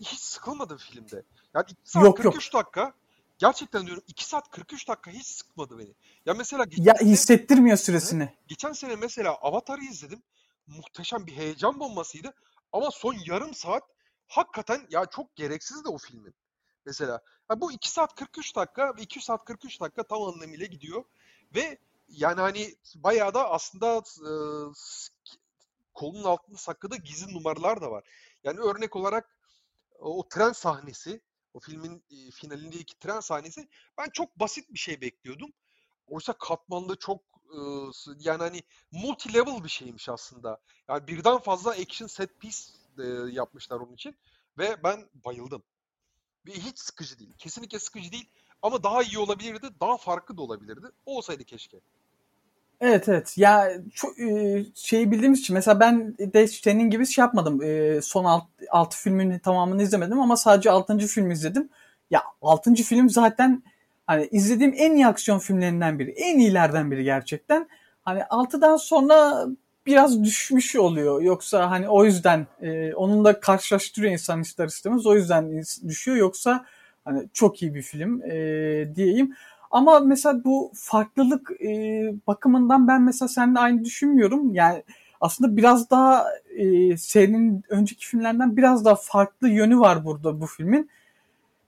hiç 0.00 0.20
sıkılmadım 0.20 0.76
filmde. 0.78 1.22
Yani 1.54 1.64
2 1.68 1.74
saat 1.84 2.04
Yok, 2.04 2.24
yok. 2.24 2.34
43 2.34 2.54
dakika 2.54 2.92
gerçekten 3.38 3.86
diyorum 3.86 4.02
2 4.08 4.24
saat 4.24 4.50
43 4.50 4.88
dakika 4.88 5.10
hiç 5.10 5.26
sıkmadı 5.26 5.78
beni. 5.78 5.94
Ya 6.26 6.34
mesela 6.34 6.64
geçen 6.64 6.84
Ya 6.84 6.94
sene, 6.94 7.08
hissettirmiyor 7.10 7.76
süresini. 7.76 8.34
geçen 8.46 8.72
sene 8.72 8.96
mesela 8.96 9.34
Avatar'ı 9.34 9.84
izledim. 9.84 10.22
Muhteşem 10.66 11.26
bir 11.26 11.32
heyecan 11.32 11.80
bombasıydı. 11.80 12.34
Ama 12.72 12.90
son 12.90 13.16
yarım 13.26 13.54
saat 13.54 13.82
hakikaten 14.28 14.86
ya 14.90 15.06
çok 15.06 15.36
gereksiz 15.36 15.84
de 15.84 15.88
o 15.88 15.98
filmin. 15.98 16.34
Mesela 16.86 17.20
ha 17.48 17.60
bu 17.60 17.72
2 17.72 17.90
saat 17.90 18.14
43 18.14 18.56
dakika 18.56 18.96
ve 18.96 19.02
2 19.02 19.20
saat 19.20 19.44
43 19.44 19.80
dakika 19.80 20.02
tam 20.02 20.22
anlamıyla 20.22 20.66
gidiyor. 20.66 21.04
Ve 21.54 21.78
yani 22.08 22.40
hani 22.40 22.74
bayağı 22.94 23.34
da 23.34 23.50
aslında 23.50 23.96
e, 23.98 24.30
kolunun 25.94 26.24
altında 26.24 26.56
sakladığı 26.56 26.96
gizli 26.96 27.34
numaralar 27.34 27.80
da 27.80 27.90
var. 27.90 28.04
Yani 28.44 28.60
örnek 28.60 28.96
olarak 28.96 29.36
o, 29.98 30.28
tren 30.28 30.52
sahnesi, 30.52 31.20
o 31.54 31.60
filmin 31.60 32.04
e, 32.10 32.30
finalindeki 32.30 32.98
tren 32.98 33.20
sahnesi 33.20 33.68
ben 33.98 34.10
çok 34.12 34.40
basit 34.40 34.72
bir 34.72 34.78
şey 34.78 35.00
bekliyordum. 35.00 35.52
Oysa 36.06 36.32
katmanlı 36.32 36.96
çok 36.96 37.22
e, 37.44 37.58
yani 38.18 38.42
hani 38.42 38.62
multi 38.92 39.34
level 39.34 39.64
bir 39.64 39.68
şeymiş 39.68 40.08
aslında. 40.08 40.60
Yani 40.88 41.08
birden 41.08 41.38
fazla 41.38 41.70
action 41.70 42.06
set 42.06 42.40
piece 42.40 42.58
e, 42.98 43.04
yapmışlar 43.32 43.80
onun 43.80 43.94
için 43.94 44.16
ve 44.58 44.82
ben 44.84 45.08
bayıldım. 45.24 45.62
Hiç 46.46 46.78
sıkıcı 46.78 47.18
değil. 47.18 47.32
Kesinlikle 47.38 47.78
sıkıcı 47.78 48.12
değil 48.12 48.28
ama 48.62 48.82
daha 48.82 49.02
iyi 49.02 49.18
olabilirdi, 49.18 49.66
daha 49.80 49.96
farklı 49.96 50.36
da 50.36 50.42
olabilirdi. 50.42 50.86
O 51.06 51.16
olsaydı 51.16 51.44
keşke. 51.44 51.80
Evet 52.80 53.08
evet. 53.08 53.38
Ya 53.38 53.70
çok 53.94 54.20
e, 54.20 54.64
şeyi 54.74 55.10
bildiğimiz 55.10 55.40
için 55.40 55.54
mesela 55.54 55.80
ben 55.80 56.18
de 56.18 56.48
senin 56.48 56.90
gibi 56.90 57.06
şey 57.06 57.22
yapmadım. 57.22 57.62
E, 57.62 58.02
son 58.02 58.24
alt, 58.24 58.44
altı 58.70 58.96
filmin 58.98 59.38
tamamını 59.38 59.82
izlemedim 59.82 60.20
ama 60.20 60.36
sadece 60.36 60.70
altıncı 60.70 61.06
filmi 61.06 61.32
izledim. 61.32 61.68
Ya 62.10 62.22
altıncı 62.42 62.84
film 62.84 63.10
zaten 63.10 63.62
hani 64.06 64.28
izlediğim 64.30 64.74
en 64.76 64.94
iyi 64.94 65.06
aksiyon 65.06 65.38
filmlerinden 65.38 65.98
biri. 65.98 66.10
En 66.10 66.38
iyilerden 66.38 66.90
biri 66.90 67.04
gerçekten. 67.04 67.68
Hani 68.02 68.24
altıdan 68.24 68.76
sonra 68.76 69.46
biraz 69.86 70.24
düşmüş 70.24 70.76
oluyor. 70.76 71.22
Yoksa 71.22 71.70
hani 71.70 71.88
o 71.88 72.04
yüzden 72.04 72.46
e, 72.62 72.94
onunla 72.94 73.40
karşılaştırıyor 73.40 74.12
insan 74.12 74.40
ister 74.40 74.66
istemez. 74.66 75.06
O 75.06 75.14
yüzden 75.14 75.62
düşüyor. 75.88 76.16
Yoksa 76.16 76.64
hani 77.04 77.28
çok 77.32 77.62
iyi 77.62 77.74
bir 77.74 77.82
film 77.82 78.22
e, 78.22 78.34
diyeyim. 78.94 79.34
Ama 79.70 80.00
mesela 80.00 80.44
bu 80.44 80.72
farklılık 80.74 81.50
e, 81.60 81.68
bakımından 82.26 82.88
ben 82.88 83.02
mesela 83.02 83.28
seninle 83.28 83.58
aynı 83.58 83.84
düşünmüyorum. 83.84 84.54
Yani 84.54 84.82
aslında 85.20 85.56
biraz 85.56 85.90
daha 85.90 86.24
e, 86.56 86.96
serinin 86.96 87.64
önceki 87.68 88.06
filmlerden 88.06 88.56
biraz 88.56 88.84
daha 88.84 88.94
farklı 88.94 89.48
yönü 89.48 89.78
var 89.78 90.04
burada 90.04 90.40
bu 90.40 90.46
filmin. 90.46 90.90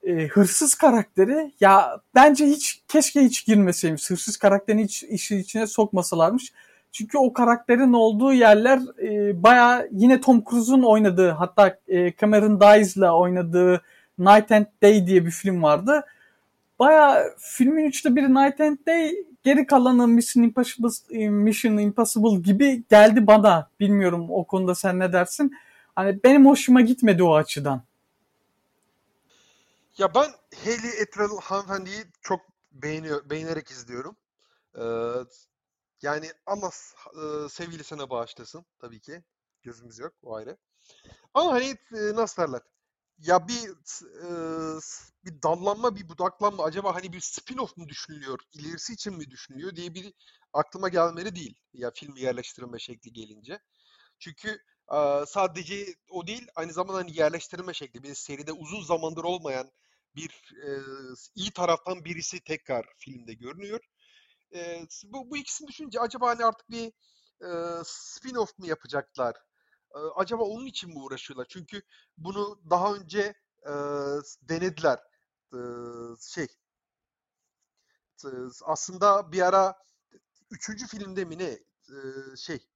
E, 0.02 0.26
hırsız 0.26 0.74
karakteri 0.74 1.52
ya 1.60 2.00
bence 2.14 2.46
hiç 2.46 2.82
keşke 2.88 3.20
hiç 3.24 3.46
girmeseymiş. 3.46 4.10
Hırsız 4.10 4.36
karakterini 4.36 4.84
hiç 4.84 5.02
işin 5.02 5.38
içine 5.38 5.66
sokmasalarmış. 5.66 6.52
Çünkü 6.92 7.18
o 7.18 7.32
karakterin 7.32 7.92
olduğu 7.92 8.32
yerler 8.32 8.80
e, 9.02 9.42
baya 9.42 9.86
yine 9.90 10.20
Tom 10.20 10.44
Cruise'un 10.50 10.82
oynadığı 10.82 11.30
hatta 11.30 11.78
e, 11.88 12.12
Cameron 12.16 12.60
Diaz'la 12.60 13.16
oynadığı 13.16 13.82
Night 14.18 14.52
and 14.52 14.66
Day 14.82 15.06
diye 15.06 15.26
bir 15.26 15.30
film 15.30 15.62
vardı 15.62 16.04
baya 16.78 17.34
filmin 17.38 17.84
üçte 17.84 18.16
biri 18.16 18.34
Night 18.34 18.60
and 18.60 18.78
Day 18.86 19.14
geri 19.42 19.66
kalanı 19.66 20.08
Mission 20.08 20.42
Impossible, 20.42 21.28
Mission 21.28 21.76
Impossible 21.76 22.40
gibi 22.40 22.84
geldi 22.90 23.26
bana. 23.26 23.70
Bilmiyorum 23.80 24.26
o 24.30 24.44
konuda 24.44 24.74
sen 24.74 24.98
ne 24.98 25.12
dersin? 25.12 25.56
Hani 25.94 26.20
benim 26.24 26.46
hoşuma 26.46 26.80
gitmedi 26.80 27.22
o 27.22 27.34
açıdan. 27.34 27.82
Ya 29.98 30.14
ben 30.14 30.28
Hayley 30.64 31.02
Atwell 31.02 31.40
hanımefendiyi 31.42 32.04
çok 32.22 32.40
beğeniyor, 32.72 33.30
beğenerek 33.30 33.70
izliyorum. 33.70 34.16
Ee, 34.76 34.82
yani 36.02 36.32
Allah 36.46 36.72
e, 37.12 37.48
sevgilisine 37.48 38.10
bağışlasın 38.10 38.66
tabii 38.78 39.00
ki. 39.00 39.24
Gözümüz 39.62 39.98
yok 39.98 40.14
o 40.22 40.34
ayrı. 40.34 40.56
Ama 41.34 41.52
hani 41.52 41.76
e, 41.92 42.14
nasıl 42.14 42.42
derler? 42.42 42.62
Ya 43.18 43.48
bir 43.48 43.68
e, 43.68 44.28
bir 45.24 45.42
dallanma, 45.42 45.96
bir 45.96 46.08
budaklanma 46.08 46.64
acaba 46.64 46.94
hani 46.94 47.12
bir 47.12 47.20
spin-off 47.20 47.80
mu 47.80 47.88
düşünülüyor, 47.88 48.38
ilerisi 48.52 48.92
için 48.92 49.14
mi 49.16 49.30
düşünülüyor 49.30 49.76
diye 49.76 49.94
bir 49.94 50.12
aklıma 50.52 50.88
gelmeli 50.88 51.34
değil. 51.36 51.60
Ya 51.72 51.90
film 51.94 52.16
yerleştirme 52.16 52.78
şekli 52.78 53.12
gelince. 53.12 53.60
Çünkü 54.18 54.50
e, 54.92 55.26
sadece 55.26 55.86
o 56.10 56.26
değil, 56.26 56.48
aynı 56.54 56.72
zamanda 56.72 56.98
hani 56.98 57.18
yerleştirme 57.18 57.74
şekli. 57.74 58.02
Bir 58.02 58.14
seride 58.14 58.52
uzun 58.52 58.82
zamandır 58.82 59.24
olmayan 59.24 59.70
bir 60.16 60.54
e, 60.66 60.70
iyi 61.34 61.50
taraftan 61.50 62.04
birisi 62.04 62.40
tekrar 62.40 62.86
filmde 62.98 63.34
görünüyor. 63.34 63.80
E, 64.54 64.86
bu, 65.04 65.30
bu 65.30 65.36
ikisini 65.36 65.68
düşününce 65.68 66.00
acaba 66.00 66.28
hani 66.28 66.44
artık 66.44 66.70
bir 66.70 66.92
e, 67.40 67.48
spin-off 67.84 68.58
mu 68.58 68.66
yapacaklar? 68.66 69.36
E, 69.94 69.98
acaba 70.16 70.44
onun 70.44 70.66
için 70.66 70.90
mi 70.90 70.98
uğraşıyorlar? 70.98 71.46
Çünkü 71.50 71.82
bunu 72.16 72.60
daha 72.70 72.94
önce 72.94 73.34
e, 73.66 73.72
denediler. 74.42 74.98
E, 75.52 75.60
şey 76.20 76.46
e, 78.24 78.28
aslında 78.64 79.32
bir 79.32 79.42
ara 79.42 79.74
üçüncü 80.50 80.86
filmde 80.86 81.24
mi 81.24 81.38
ne 81.38 81.44
e, 81.44 81.98
şey 82.36 82.68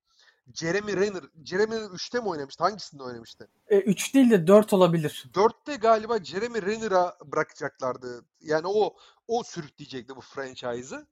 Jeremy 0.55 0.97
Renner, 0.97 1.23
Jeremy 1.45 1.75
Renner 1.76 1.91
3'te 1.91 2.21
mi 2.21 2.29
oynamıştı? 2.29 2.64
Hangisinde 2.64 3.02
oynamıştı? 3.02 3.49
E, 3.69 3.79
üç 3.81 4.14
değil 4.14 4.31
de 4.31 4.47
dört 4.47 4.73
olabilir. 4.73 5.25
4'te 5.35 5.76
galiba 5.76 6.25
Jeremy 6.25 6.62
Renner'a 6.62 7.17
bırakacaklardı. 7.25 8.25
Yani 8.41 8.67
o 8.67 8.97
o 9.29 9.43
sürükleyecekti 9.43 10.17
bu 10.17 10.21
franchise'ı. 10.21 11.07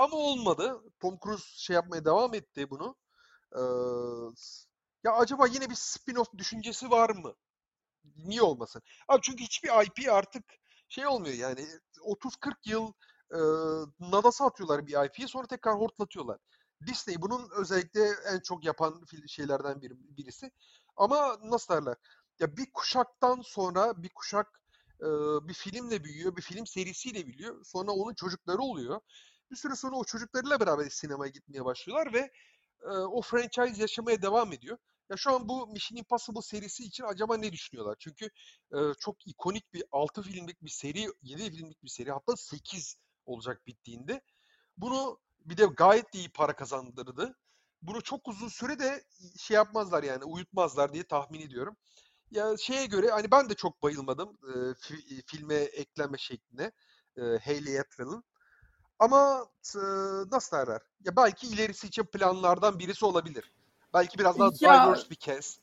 Ama 0.00 0.16
olmadı. 0.16 0.82
Tom 1.00 1.18
Cruise 1.24 1.44
şey 1.56 1.74
yapmaya 1.74 2.04
devam 2.04 2.34
etti 2.34 2.70
bunu. 2.70 2.96
Ee, 3.56 3.60
ya 5.04 5.12
acaba 5.12 5.46
yine 5.46 5.70
bir 5.70 5.74
spin-off 5.74 6.38
düşüncesi 6.38 6.90
var 6.90 7.10
mı? 7.10 7.34
Niye 8.16 8.42
olmasın? 8.42 8.82
Abi 9.08 9.20
çünkü 9.22 9.44
hiçbir 9.44 9.68
IP 9.68 10.12
artık 10.12 10.44
şey 10.88 11.06
olmuyor 11.06 11.34
yani 11.34 11.66
30-40 12.02 12.54
yıl 12.66 12.92
e, 13.34 13.40
nadasa 14.00 14.46
atıyorlar 14.46 14.86
bir 14.86 15.04
IP'yi 15.06 15.28
sonra 15.28 15.46
tekrar 15.46 15.74
hortlatıyorlar. 15.74 16.38
Disney 16.86 17.22
bunun 17.22 17.48
özellikle 17.56 18.08
en 18.32 18.40
çok 18.40 18.64
yapan 18.64 19.04
şeylerden 19.26 19.82
biri, 19.82 19.94
birisi. 20.16 20.50
Ama 20.96 21.36
nasıl 21.42 21.74
derler? 21.74 21.96
Ya 22.40 22.56
bir 22.56 22.72
kuşaktan 22.72 23.40
sonra 23.44 24.02
bir 24.02 24.10
kuşak 24.14 24.60
e, 25.00 25.08
bir 25.48 25.54
filmle 25.54 26.04
büyüyor, 26.04 26.36
bir 26.36 26.42
film 26.42 26.66
serisiyle 26.66 27.26
büyüyor. 27.26 27.64
Sonra 27.64 27.92
onun 27.92 28.14
çocukları 28.14 28.58
oluyor. 28.62 29.00
Bir 29.50 29.56
süre 29.56 29.76
sonra 29.76 29.96
o 29.96 30.04
çocuklarıyla 30.04 30.60
beraber 30.60 30.88
sinemaya 30.90 31.30
gitmeye 31.30 31.64
başlıyorlar 31.64 32.12
ve 32.12 32.30
e, 32.82 32.88
o 32.90 33.22
franchise 33.22 33.80
yaşamaya 33.82 34.22
devam 34.22 34.52
ediyor. 34.52 34.78
Ya 35.10 35.16
şu 35.16 35.32
an 35.32 35.48
bu 35.48 35.66
Mission 35.66 35.98
Impossible 35.98 36.42
serisi 36.42 36.84
için 36.84 37.04
acaba 37.04 37.36
ne 37.36 37.52
düşünüyorlar? 37.52 37.96
Çünkü 38.00 38.30
e, 38.74 38.78
çok 39.00 39.26
ikonik 39.26 39.72
bir 39.74 39.84
6 39.92 40.22
filmlik 40.22 40.62
bir 40.64 40.70
seri, 40.70 41.06
7 41.22 41.50
filmlik 41.50 41.84
bir 41.84 41.88
seri 41.88 42.12
hatta 42.12 42.36
8 42.36 42.96
olacak 43.26 43.66
bittiğinde. 43.66 44.20
Bunu 44.76 45.20
bir 45.44 45.56
de 45.56 45.64
gayet 45.66 46.14
iyi 46.14 46.28
para 46.32 46.56
kazandırdı. 46.56 47.36
Bunu 47.82 48.02
çok 48.02 48.28
uzun 48.28 48.48
süre 48.48 48.78
de 48.78 49.04
şey 49.38 49.54
yapmazlar 49.54 50.02
yani 50.02 50.24
uyutmazlar 50.24 50.92
diye 50.92 51.04
tahmin 51.04 51.40
ediyorum. 51.40 51.76
Ya 52.30 52.56
şeye 52.58 52.86
göre 52.86 53.10
hani 53.10 53.30
ben 53.30 53.50
de 53.50 53.54
çok 53.54 53.82
bayılmadım 53.82 54.38
e, 54.44 54.52
fi- 54.54 55.22
filme 55.26 55.54
ekleme 55.54 56.18
şekline 56.18 56.72
e, 57.16 57.22
Hayley 57.22 57.80
Atwell'ın. 57.80 58.24
Ama 59.00 59.46
e, 59.76 59.78
nasıl 60.32 60.56
derler? 60.56 60.80
Ya 61.04 61.16
belki 61.16 61.46
ilerisi 61.46 61.86
için 61.86 62.02
planlardan 62.04 62.78
birisi 62.78 63.04
olabilir. 63.06 63.52
Belki 63.94 64.18
biraz 64.18 64.38
daha 64.38 64.50
Ya 64.60 64.84
diverse 64.84 65.10
bir 65.10 65.16
kez. 65.16 65.58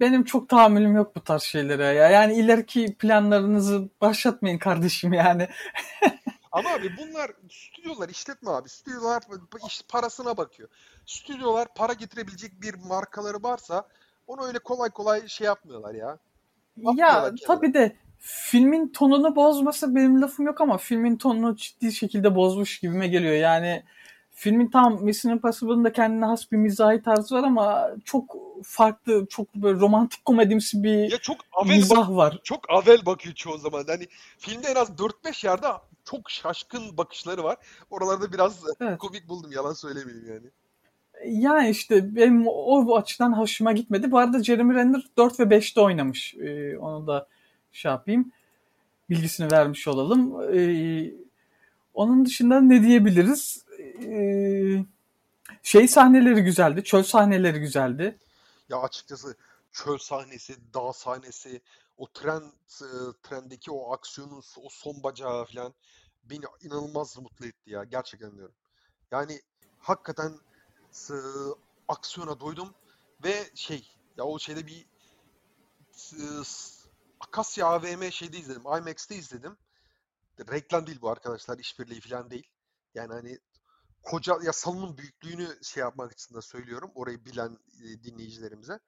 benim 0.00 0.24
çok 0.24 0.48
tahammülüm 0.48 0.96
yok 0.96 1.16
bu 1.16 1.24
tarz 1.24 1.42
şeylere 1.42 1.84
ya. 1.84 2.08
Yani 2.10 2.34
ileriki 2.34 2.96
planlarınızı 2.98 3.88
başlatmayın 4.00 4.58
kardeşim 4.58 5.12
yani. 5.12 5.48
Ama 6.52 6.70
abi 6.70 6.96
bunlar 6.96 7.30
stüdyolar 7.50 8.08
işletme 8.08 8.50
abi. 8.50 8.68
Stüdyolar 8.68 9.22
iş 9.66 9.82
parasına 9.88 10.36
bakıyor. 10.36 10.68
Stüdyolar 11.06 11.74
para 11.74 11.92
getirebilecek 11.92 12.62
bir 12.62 12.74
markaları 12.74 13.42
varsa 13.42 13.88
onu 14.26 14.46
öyle 14.46 14.58
kolay 14.58 14.90
kolay 14.90 15.28
şey 15.28 15.44
yapmıyorlar 15.44 15.94
ya. 15.94 16.18
Ya 16.76 16.90
Atmıyorlar 16.90 17.36
kenara. 17.36 17.56
tabii 17.56 17.74
de 17.74 17.96
filmin 18.18 18.88
tonunu 18.88 19.36
bozması 19.36 19.94
benim 19.94 20.22
lafım 20.22 20.46
yok 20.46 20.60
ama 20.60 20.78
filmin 20.78 21.16
tonunu 21.16 21.56
ciddi 21.56 21.92
şekilde 21.92 22.34
bozmuş 22.34 22.78
gibime 22.80 23.08
geliyor. 23.08 23.34
Yani 23.34 23.82
filmin 24.30 24.70
tam 24.70 25.04
Mission 25.04 25.32
Impossible'ın 25.32 25.84
da 25.84 25.92
kendine 25.92 26.24
has 26.24 26.52
bir 26.52 26.56
mizahi 26.56 27.02
tarzı 27.02 27.34
var 27.34 27.44
ama 27.44 27.90
çok 28.04 28.36
farklı, 28.64 29.26
çok 29.30 29.54
böyle 29.54 29.80
romantik 29.80 30.24
komedimsi 30.24 30.82
bir 30.82 31.10
Ya 31.10 31.18
çok 31.18 31.36
avel 31.52 31.68
bak 31.68 31.76
mizah 31.76 32.10
var. 32.10 32.40
çok 32.44 32.70
avel 32.70 33.06
bakıyor 33.06 33.34
çoğu 33.34 33.58
zaman. 33.58 33.84
Hani 33.88 34.06
filmde 34.38 34.68
en 34.68 34.74
az 34.74 34.88
4-5 34.88 35.46
yerde 35.46 35.66
çok 36.04 36.30
şaşkın 36.30 36.96
bakışları 36.96 37.44
var. 37.44 37.56
Oralarda 37.90 38.32
biraz 38.32 38.64
Evet. 38.80 38.98
komik 38.98 39.28
buldum 39.28 39.52
yalan 39.52 39.72
söylemeyeyim 39.72 40.28
yani. 40.28 40.46
Yani 41.24 41.70
işte 41.70 42.16
benim 42.16 42.44
o 42.48 42.96
açıdan 42.96 43.38
hoşuma 43.38 43.72
gitmedi. 43.72 44.10
Bu 44.10 44.18
arada 44.18 44.44
Jeremy 44.44 44.74
Renner 44.74 45.02
4 45.16 45.40
ve 45.40 45.44
5'te 45.44 45.80
oynamış. 45.80 46.34
Ee, 46.34 46.78
onu 46.78 47.06
da 47.06 47.28
şey 47.72 47.90
yapayım. 47.90 48.32
Bilgisini 49.10 49.52
vermiş 49.52 49.88
olalım. 49.88 50.52
Ee, 50.54 51.12
onun 51.94 52.24
dışında 52.24 52.60
ne 52.60 52.82
diyebiliriz? 52.82 53.64
Ee, 54.02 54.84
şey 55.62 55.88
sahneleri 55.88 56.42
güzeldi. 56.42 56.84
Çöl 56.84 57.02
sahneleri 57.02 57.60
güzeldi. 57.60 58.18
Ya 58.68 58.78
açıkçası 58.80 59.36
çöl 59.72 59.98
sahnesi, 59.98 60.56
dağ 60.74 60.92
sahnesi, 60.92 61.60
o 61.96 62.06
tren 62.06 62.42
e, 62.80 62.88
trendeki 63.22 63.70
o 63.70 63.92
aksiyonun 63.92 64.42
o 64.56 64.68
son 64.70 65.02
bacağı 65.02 65.44
falan 65.44 65.74
beni 66.24 66.44
inanılmaz 66.62 67.18
mutlu 67.18 67.46
etti 67.46 67.70
ya. 67.70 67.84
Gerçekten 67.84 68.36
diyorum. 68.36 68.54
Yani 69.10 69.40
hakikaten 69.78 70.32
aksiyona 71.88 72.40
doydum 72.40 72.74
ve 73.24 73.34
şey 73.54 73.90
ya 74.16 74.24
o 74.24 74.38
şeyde 74.38 74.66
bir 74.66 74.86
Akasya 77.28 77.66
AVM 77.66 78.10
şeyde 78.10 78.38
izledim. 78.38 78.62
IMAX'te 78.62 79.16
izledim. 79.16 79.58
Reklam 80.38 80.86
değil 80.86 81.00
bu 81.00 81.10
arkadaşlar. 81.10 81.58
işbirliği 81.58 82.00
falan 82.00 82.30
değil. 82.30 82.50
Yani 82.94 83.12
hani 83.12 83.38
koca 84.02 84.38
ya 84.42 84.52
salonun 84.52 84.98
büyüklüğünü 84.98 85.58
şey 85.64 85.80
yapmak 85.80 86.12
için 86.12 86.34
de 86.34 86.42
söylüyorum. 86.42 86.92
Orayı 86.94 87.24
bilen 87.24 87.58
e, 87.84 88.02
dinleyicilerimize. 88.02 88.80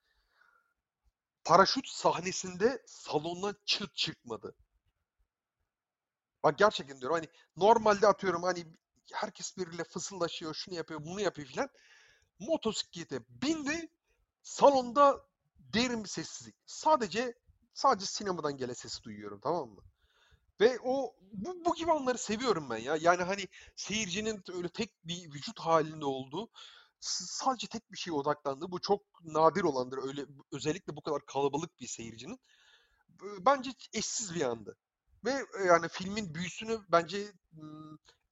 Paraşüt 1.44 1.88
sahnesinde 1.88 2.82
salondan 2.86 3.56
çıt 3.66 3.96
çıkmadı. 3.96 4.54
Bak 6.42 6.58
gerçekten 6.58 7.00
diyorum 7.00 7.16
hani 7.16 7.28
normalde 7.56 8.06
atıyorum 8.06 8.42
hani 8.42 8.66
herkes 9.12 9.56
birbiriyle 9.56 9.84
fısıldaşıyor, 9.84 10.54
şunu 10.54 10.74
yapıyor, 10.74 11.04
bunu 11.04 11.20
yapıyor 11.20 11.48
filan. 11.48 11.68
Motosiklete 12.38 13.20
bindi, 13.28 13.88
salonda 14.42 15.26
derin 15.58 16.04
bir 16.04 16.08
sessizlik. 16.08 16.56
Sadece 16.66 17.34
sadece 17.74 18.06
sinemadan 18.06 18.56
gelen 18.56 18.72
sesi 18.72 19.02
duyuyorum 19.02 19.40
tamam 19.42 19.68
mı? 19.68 19.80
Ve 20.60 20.78
o 20.84 21.14
bu, 21.32 21.64
bu 21.64 21.74
gibi 21.74 21.92
anları 21.92 22.18
seviyorum 22.18 22.70
ben 22.70 22.76
ya. 22.76 22.96
Yani 23.00 23.22
hani 23.22 23.48
seyircinin 23.76 24.42
öyle 24.54 24.68
tek 24.68 24.90
bir 25.04 25.34
vücut 25.34 25.60
halinde 25.60 26.04
olduğu 26.04 26.48
sadece 27.00 27.66
tek 27.66 27.92
bir 27.92 27.96
şeye 27.98 28.12
odaklandığı 28.12 28.72
bu 28.72 28.80
çok 28.80 29.02
nadir 29.24 29.62
olandır. 29.62 29.98
Öyle 30.08 30.26
özellikle 30.52 30.96
bu 30.96 31.02
kadar 31.02 31.26
kalabalık 31.26 31.80
bir 31.80 31.86
seyircinin 31.86 32.40
bence 33.40 33.70
eşsiz 33.92 34.34
bir 34.34 34.40
andı. 34.40 34.76
Ve 35.24 35.30
e, 35.30 35.64
yani 35.66 35.88
filmin 35.88 36.34
büyüsünü 36.34 36.78
bence 36.92 37.26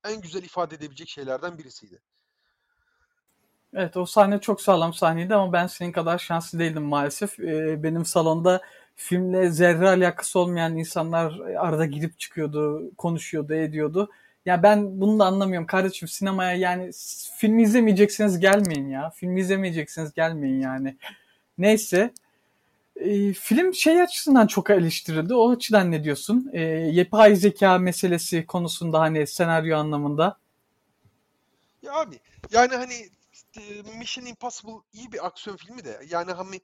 en 0.05 0.21
güzel 0.21 0.43
ifade 0.43 0.75
edebilecek 0.75 1.09
şeylerden 1.09 1.59
birisiydi. 1.59 2.03
Evet 3.75 3.97
o 3.97 4.07
sahne 4.07 4.41
çok 4.41 4.63
sağlam 4.63 4.95
sahneydi 4.95 5.35
ama 5.35 5.53
ben 5.53 5.67
senin 5.67 5.93
kadar 5.93 6.19
şanslı 6.19 6.59
değildim 6.59 6.83
maalesef. 6.83 7.41
Ee, 7.41 7.83
benim 7.83 8.05
salonda 8.05 8.63
filmle 8.99 9.51
zerre 9.51 9.89
alakası 9.89 10.39
olmayan 10.39 10.77
insanlar 10.77 11.41
arada 11.41 11.87
girip 11.87 12.19
çıkıyordu, 12.19 12.91
konuşuyordu, 12.97 13.55
ediyordu. 13.55 14.11
Ya 14.47 14.63
ben 14.63 15.01
bunu 15.01 15.19
da 15.19 15.25
anlamıyorum 15.25 15.67
kardeşim 15.67 16.09
sinemaya 16.09 16.55
yani 16.55 16.91
film 17.37 17.59
izlemeyeceksiniz 17.59 18.41
gelmeyin 18.41 18.89
ya. 18.89 19.11
Film 19.11 19.37
izlemeyeceksiniz 19.37 20.13
gelmeyin 20.13 20.61
yani. 20.61 20.97
Neyse. 21.59 22.13
E, 22.97 23.33
film 23.33 23.75
şey 23.75 24.03
açısından 24.03 24.47
çok 24.47 24.71
eleştirildi. 24.71 25.35
O 25.35 25.51
açıdan 25.51 25.91
ne 25.91 26.05
diyorsun? 26.05 26.51
E, 26.53 26.61
yapay 26.93 27.37
zeka 27.37 27.79
meselesi 27.79 28.47
konusunda 28.47 29.01
hani 29.01 29.27
senaryo 29.27 29.79
anlamında. 29.79 30.39
Ya 31.83 31.93
abi 31.93 32.21
yani 32.51 32.77
hani 32.77 32.95
Mission 33.99 34.27
Impossible 34.27 34.83
iyi 34.93 35.13
bir 35.13 35.27
aksiyon 35.27 35.57
filmi 35.57 35.85
de 35.85 36.01
yani 36.11 36.33
hani 36.33 36.61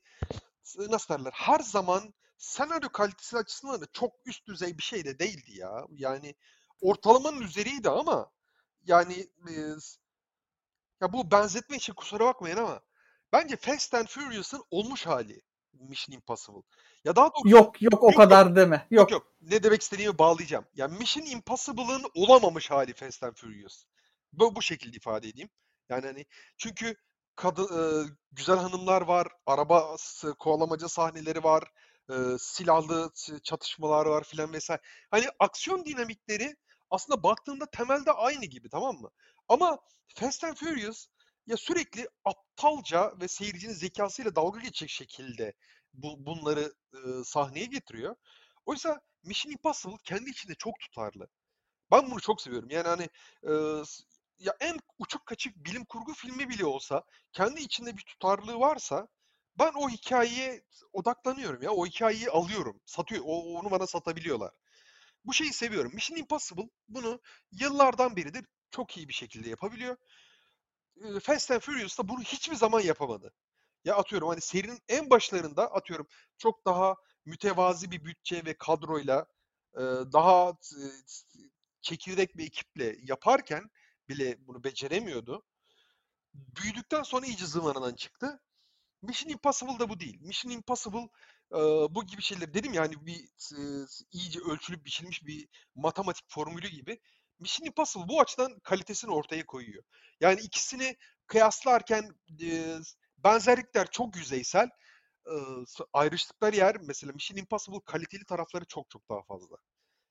nasıl 0.91 1.15
derler 1.15 1.33
her 1.35 1.59
zaman 1.59 2.03
senaryo 2.45 2.89
kalitesi 2.89 3.37
açısından 3.37 3.81
da 3.81 3.87
çok 3.93 4.13
üst 4.27 4.47
düzey 4.47 4.79
bir 4.79 4.83
şey 4.83 5.05
de 5.05 5.19
değildi 5.19 5.59
ya. 5.59 5.87
Yani 5.91 6.35
ortalamanın 6.81 7.41
üzeriydi 7.41 7.91
ama 7.91 8.31
yani 8.85 9.29
e, 9.49 9.53
ya 11.01 11.13
bu 11.13 11.31
benzetme 11.31 11.77
için 11.77 11.95
kusura 11.95 12.25
bakmayın 12.25 12.57
ama 12.57 12.81
bence 13.33 13.57
Fast 13.57 13.95
and 13.95 14.07
Furious'ın 14.07 14.65
olmuş 14.71 15.07
hali 15.07 15.43
Mission 15.73 16.15
Impossible. 16.15 16.63
Ya 17.05 17.17
daha 17.17 17.29
doğrusu 17.29 17.49
Yok 17.49 17.83
yok 17.83 18.03
o 18.03 18.15
kadar 18.15 18.47
yok, 18.47 18.57
deme. 18.57 18.87
Yok. 18.91 19.11
yok 19.11 19.11
yok. 19.11 19.35
Ne 19.41 19.63
demek 19.63 19.83
istediğimi 19.83 20.19
bağlayacağım. 20.19 20.65
Yani 20.75 20.99
Mission 20.99 21.27
Impossible'ın 21.27 22.05
olamamış 22.15 22.71
hali 22.71 22.95
Fast 22.95 23.23
and 23.23 23.35
Furious. 23.37 23.85
Bu, 24.33 24.57
bu 24.57 24.63
şekilde 24.63 24.97
ifade 24.97 25.29
edeyim. 25.29 25.51
Yani 25.89 26.07
hani 26.07 26.27
çünkü 26.59 26.97
kadın 27.37 27.65
e, 27.65 28.09
güzel 28.33 28.57
hanımlar 28.57 29.03
var, 29.03 29.29
araba 29.47 29.97
kovalamaca 30.39 30.89
sahneleri 30.89 31.45
var, 31.45 31.73
e, 32.11 32.15
silahlı 32.39 33.11
çatışmalar 33.43 34.07
var 34.07 34.25
filan 34.25 34.53
vesaire. 34.53 34.83
Hani 35.11 35.27
aksiyon 35.39 35.85
dinamikleri 35.85 36.57
aslında 36.91 37.23
baktığında 37.23 37.67
temelde 37.67 38.13
aynı 38.13 38.45
gibi 38.45 38.69
tamam 38.69 38.97
mı? 38.97 39.11
Ama 39.49 39.79
Fast 40.15 40.45
and 40.45 40.57
Furious 40.57 41.07
ya 41.47 41.57
sürekli 41.57 42.09
aptalca 42.25 43.13
ve 43.21 43.29
seyircinin 43.29 43.73
zekasıyla 43.73 44.37
dalga 44.37 44.61
geçecek 44.61 44.91
şekilde 44.91 45.53
bu, 45.95 46.27
bunları 46.27 46.75
e, 46.95 47.25
sahneye 47.25 47.67
getiriyor. 47.67 48.17
Oysa 48.67 49.01
Mission 49.23 49.53
Impossible 49.53 49.97
kendi 50.05 50.31
içinde 50.31 50.55
çok 50.55 50.81
tutarlı. 50.81 51.29
Ben 51.91 52.11
bunu 52.11 52.21
çok 52.21 52.43
seviyorum. 52.43 52.71
Yani 52.71 52.89
hani 52.89 53.09
e, 53.43 53.83
ya 54.39 54.57
en 54.61 54.79
uçuk 54.99 55.27
kaçık 55.27 55.57
bilim 55.57 55.85
kurgu 55.85 56.15
filmi 56.15 56.49
bile 56.49 56.67
olsa 56.67 57.03
kendi 57.33 57.61
içinde 57.61 57.97
bir 57.97 58.03
tutarlılığı 58.03 58.61
varsa 58.61 59.09
ben 59.59 59.73
o 59.75 59.89
hikayeye 59.89 60.65
odaklanıyorum 60.93 61.63
ya. 61.63 61.73
O 61.73 61.87
hikayeyi 61.87 62.31
alıyorum. 62.31 62.81
Satıyor. 62.87 63.23
O, 63.27 63.59
onu 63.59 63.71
bana 63.71 63.87
satabiliyorlar. 63.87 64.51
Bu 65.25 65.33
şeyi 65.33 65.53
seviyorum. 65.53 65.93
Mission 65.95 66.19
Impossible 66.19 66.71
bunu 66.89 67.21
yıllardan 67.53 68.17
beridir 68.17 68.45
çok 68.71 68.97
iyi 68.97 69.09
bir 69.09 69.15
şekilde 69.15 69.51
yapabiliyor. 69.51 69.97
Fast 71.23 71.51
and 71.51 71.61
Furious 71.61 71.99
da 71.99 72.09
bunu 72.09 72.23
hiçbir 72.23 72.57
zaman 72.57 72.81
yapamadı. 72.81 73.35
Ya 73.85 73.97
atıyorum 73.97 74.29
hani 74.29 74.41
serinin 74.41 74.79
en 74.89 75.11
başlarında 75.11 75.73
atıyorum 75.73 76.07
çok 76.39 76.65
daha 76.67 76.95
mütevazi 77.25 77.91
bir 77.91 78.05
bütçe 78.05 78.45
ve 78.45 78.55
kadroyla 78.59 79.27
daha 80.13 80.53
çekirdek 81.83 82.37
bir 82.37 82.47
ekiple 82.47 82.97
yaparken 83.03 83.71
bile 84.09 84.37
bunu 84.47 84.65
beceremiyordu. 84.65 85.45
Büyüdükten 86.35 87.03
sonra 87.03 87.27
iyice 87.27 87.47
zıvanadan 87.47 87.95
çıktı. 87.95 88.41
Mission 89.05 89.33
Impossible 89.33 89.79
da 89.79 89.89
bu 89.89 90.01
değil. 90.01 90.19
Mission 90.21 90.53
Impossible 90.53 91.09
e, 91.53 91.59
bu 91.95 92.07
gibi 92.07 92.23
şeyler 92.23 92.55
dedim 92.55 92.73
ya 92.73 92.83
hani 92.83 93.07
bir 93.07 93.25
e, 93.57 93.87
iyice 94.13 94.41
ölçülüp 94.41 94.85
biçilmiş 94.85 95.27
bir 95.27 95.49
matematik 95.75 96.25
formülü 96.29 96.69
gibi. 96.69 97.01
Mission 97.39 97.67
Impossible 97.67 98.09
bu 98.09 98.21
açıdan 98.21 98.59
kalitesini 98.59 99.11
ortaya 99.11 99.47
koyuyor. 99.47 99.85
Yani 100.21 100.41
ikisini 100.41 100.97
kıyaslarken 101.27 102.11
e, 102.43 102.77
benzerlikler 103.19 103.87
çok 103.91 104.17
yüzeysel. 104.17 104.69
E, 105.27 105.35
ayrıştıkları 105.93 106.57
yer 106.57 106.77
mesela 106.81 107.13
Mission 107.13 107.39
Impossible 107.39 107.81
kaliteli 107.85 108.25
tarafları 108.25 108.65
çok 108.65 108.91
çok 108.91 109.09
daha 109.11 109.23
fazla. 109.23 109.57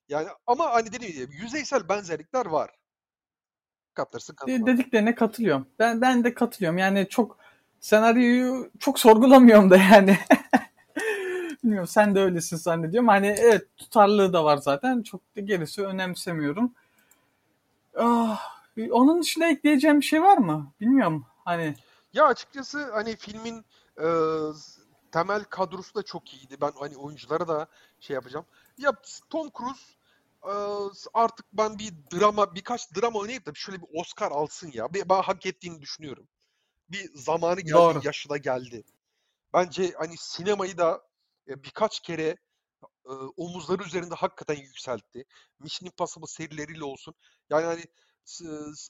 Yani 0.07 0.27
ama 0.47 0.71
hani 0.73 0.93
dediğim 0.93 1.13
gibi 1.13 1.35
yüzeysel 1.35 1.89
benzerlikler 1.89 2.45
var. 2.45 2.71
Katlarsın 3.93 4.35
Dediklerine 4.47 5.15
katılıyorum. 5.15 5.67
Ben 5.79 6.01
ben 6.01 6.23
de 6.23 6.33
katılıyorum. 6.33 6.77
Yani 6.77 7.09
çok 7.09 7.37
senaryoyu 7.83 8.71
çok 8.79 8.99
sorgulamıyorum 8.99 9.69
da 9.69 9.77
yani. 9.77 10.17
Bilmiyorum 11.63 11.87
sen 11.87 12.15
de 12.15 12.19
öylesin 12.19 12.57
zannediyorum. 12.57 13.07
Hani 13.07 13.27
evet 13.27 13.77
tutarlılığı 13.77 14.33
da 14.33 14.45
var 14.45 14.57
zaten. 14.57 15.01
Çok 15.03 15.35
da 15.35 15.41
gerisi 15.41 15.85
önemsemiyorum. 15.85 16.73
Ah, 17.97 18.39
onun 18.91 19.21
dışında 19.21 19.45
ekleyeceğim 19.45 19.99
bir 19.99 20.05
şey 20.05 20.21
var 20.21 20.37
mı? 20.37 20.73
Bilmiyorum. 20.81 21.25
Hani 21.45 21.75
ya 22.13 22.25
açıkçası 22.25 22.91
hani 22.93 23.15
filmin 23.15 23.65
e, 24.01 24.07
temel 25.11 25.43
kadrosu 25.43 25.95
da 25.95 26.03
çok 26.03 26.33
iyiydi. 26.33 26.57
Ben 26.61 26.71
hani 26.79 26.97
oyunculara 26.97 27.47
da 27.47 27.67
şey 27.99 28.13
yapacağım. 28.13 28.45
Ya 28.77 28.91
Tom 29.29 29.49
Cruise 29.57 29.83
e, 30.43 30.53
artık 31.13 31.45
ben 31.53 31.79
bir 31.79 31.93
drama 32.13 32.55
birkaç 32.55 32.95
drama 32.95 33.19
oynayıp 33.19 33.45
da 33.45 33.51
şöyle 33.55 33.81
bir 33.81 33.87
Oscar 33.93 34.31
alsın 34.31 34.71
ya. 34.73 34.87
Ben 34.93 35.21
hak 35.21 35.45
ettiğini 35.45 35.81
düşünüyorum 35.81 36.27
bir 36.89 37.11
zamanı 37.15 37.61
geldi, 37.61 37.73
Doğru. 37.73 38.01
yaşı 38.03 38.29
da 38.29 38.37
geldi. 38.37 38.83
Bence 39.53 39.93
hani 39.97 40.17
sinemayı 40.17 40.77
da 40.77 41.01
e, 41.47 41.63
birkaç 41.63 41.99
kere 41.99 42.37
e, 43.05 43.11
omuzları 43.37 43.83
üzerinde 43.83 44.15
hakikaten 44.15 44.55
yükseltti. 44.55 45.25
Mission 45.59 45.87
Impossible 45.87 46.27
serileriyle 46.27 46.83
olsun. 46.83 47.13
Yani 47.49 47.65
hani 47.65 47.85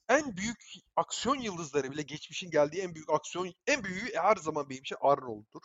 en 0.10 0.38
büyük 0.38 0.73
aksiyon 0.95 1.36
yıldızları 1.36 1.91
bile 1.91 2.01
geçmişin 2.01 2.51
geldiği 2.51 2.82
en 2.82 2.95
büyük 2.95 3.10
aksiyon, 3.10 3.53
en 3.67 3.84
büyüğü 3.84 4.15
her 4.15 4.36
zaman 4.36 4.69
benim 4.69 4.82
için 4.82 4.97
Arnold'dur. 5.01 5.62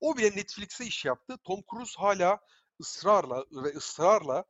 O 0.00 0.16
bile 0.16 0.36
Netflix'e 0.36 0.84
iş 0.84 1.04
yaptı. 1.04 1.38
Tom 1.44 1.60
Cruise 1.70 2.00
hala 2.00 2.38
ısrarla 2.80 3.44
ve 3.52 3.68
ısrarla 3.68 4.44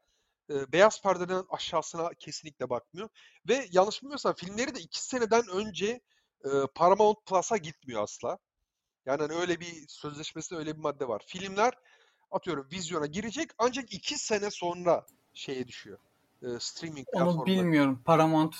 e, 0.50 0.72
beyaz 0.72 1.02
perdeden 1.02 1.44
aşağısına 1.50 2.10
kesinlikle 2.14 2.70
bakmıyor. 2.70 3.08
Ve 3.48 3.68
yanlış 3.70 4.02
bilmiyorsam 4.02 4.34
filmleri 4.34 4.74
de 4.74 4.80
iki 4.80 5.04
seneden 5.04 5.48
önce 5.48 6.00
e, 6.44 6.48
Paramount 6.74 7.26
Plus'a 7.26 7.56
gitmiyor 7.56 8.02
asla. 8.02 8.38
Yani 9.06 9.22
hani 9.22 9.32
öyle 9.32 9.60
bir 9.60 9.88
sözleşmesinde 9.88 10.58
öyle 10.58 10.76
bir 10.76 10.80
madde 10.80 11.08
var. 11.08 11.22
Filmler 11.26 11.74
atıyorum 12.30 12.68
vizyona 12.72 13.06
girecek 13.06 13.50
ancak 13.58 13.92
iki 13.94 14.18
sene 14.18 14.50
sonra 14.50 15.06
şeye 15.34 15.68
düşüyor. 15.68 15.98
E, 16.42 16.46
streaming 16.58 17.06
Onu 17.12 17.46
bilmiyorum. 17.46 18.02
Paramount 18.04 18.56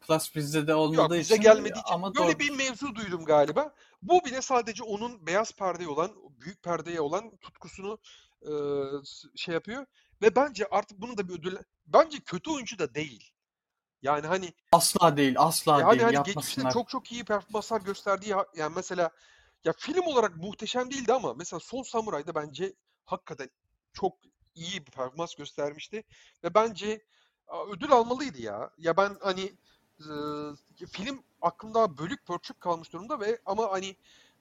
Plus 0.00 0.34
bizde 0.34 0.66
de 0.66 0.70
Yok 0.70 0.80
olmadığı 0.80 1.18
bize 1.18 1.34
için 1.34 1.42
gelmediği 1.42 1.82
için 1.82 1.94
ama 1.94 2.14
böyle 2.14 2.32
doğru. 2.32 2.38
bir 2.38 2.50
mevzu 2.50 2.94
duydum 2.94 3.24
galiba. 3.24 3.74
Bu 4.02 4.24
bile 4.24 4.42
sadece 4.42 4.82
onun 4.82 5.26
beyaz 5.26 5.52
perdeye 5.52 5.88
olan, 5.88 6.10
büyük 6.40 6.62
perdeye 6.62 7.00
olan 7.00 7.36
tutkusunu 7.36 7.98
e, 8.42 8.52
şey 9.36 9.54
yapıyor. 9.54 9.86
Ve 10.22 10.36
bence 10.36 10.66
artık 10.70 11.00
bunu 11.00 11.18
da 11.18 11.28
bir 11.28 11.34
ödül... 11.34 11.56
Bence 11.86 12.20
kötü 12.20 12.50
oyuncu 12.50 12.78
da 12.78 12.94
değil. 12.94 13.31
Yani 14.02 14.26
hani 14.26 14.52
Asla 14.72 15.16
değil, 15.16 15.34
asla 15.38 15.80
yani 15.80 15.90
değil. 15.92 16.02
hani 16.02 16.24
geçmişte 16.24 16.62
çok 16.72 16.88
çok 16.88 17.12
iyi 17.12 17.24
performanslar 17.24 17.80
gösterdiği 17.80 18.34
ha- 18.34 18.46
yani 18.56 18.72
mesela 18.76 19.10
ya 19.64 19.72
film 19.78 20.02
olarak 20.06 20.36
muhteşem 20.36 20.90
değildi 20.90 21.12
ama 21.12 21.34
mesela 21.34 21.60
Son 21.60 21.82
Samuray'da 21.82 22.34
bence 22.34 22.72
hakikaten 23.04 23.50
çok 23.92 24.16
iyi 24.54 24.86
bir 24.86 24.90
performans 24.90 25.34
göstermişti 25.34 26.04
ve 26.44 26.54
bence 26.54 27.04
ödül 27.68 27.92
almalıydı 27.92 28.42
ya. 28.42 28.70
Ya 28.78 28.96
ben 28.96 29.16
hani 29.20 29.52
e, 30.00 30.86
film 30.92 31.22
aklımda 31.42 31.98
bölük 31.98 32.26
pörçük 32.26 32.60
kalmış 32.60 32.92
durumda 32.92 33.20
ve 33.20 33.40
ama 33.46 33.72
hani 33.72 33.96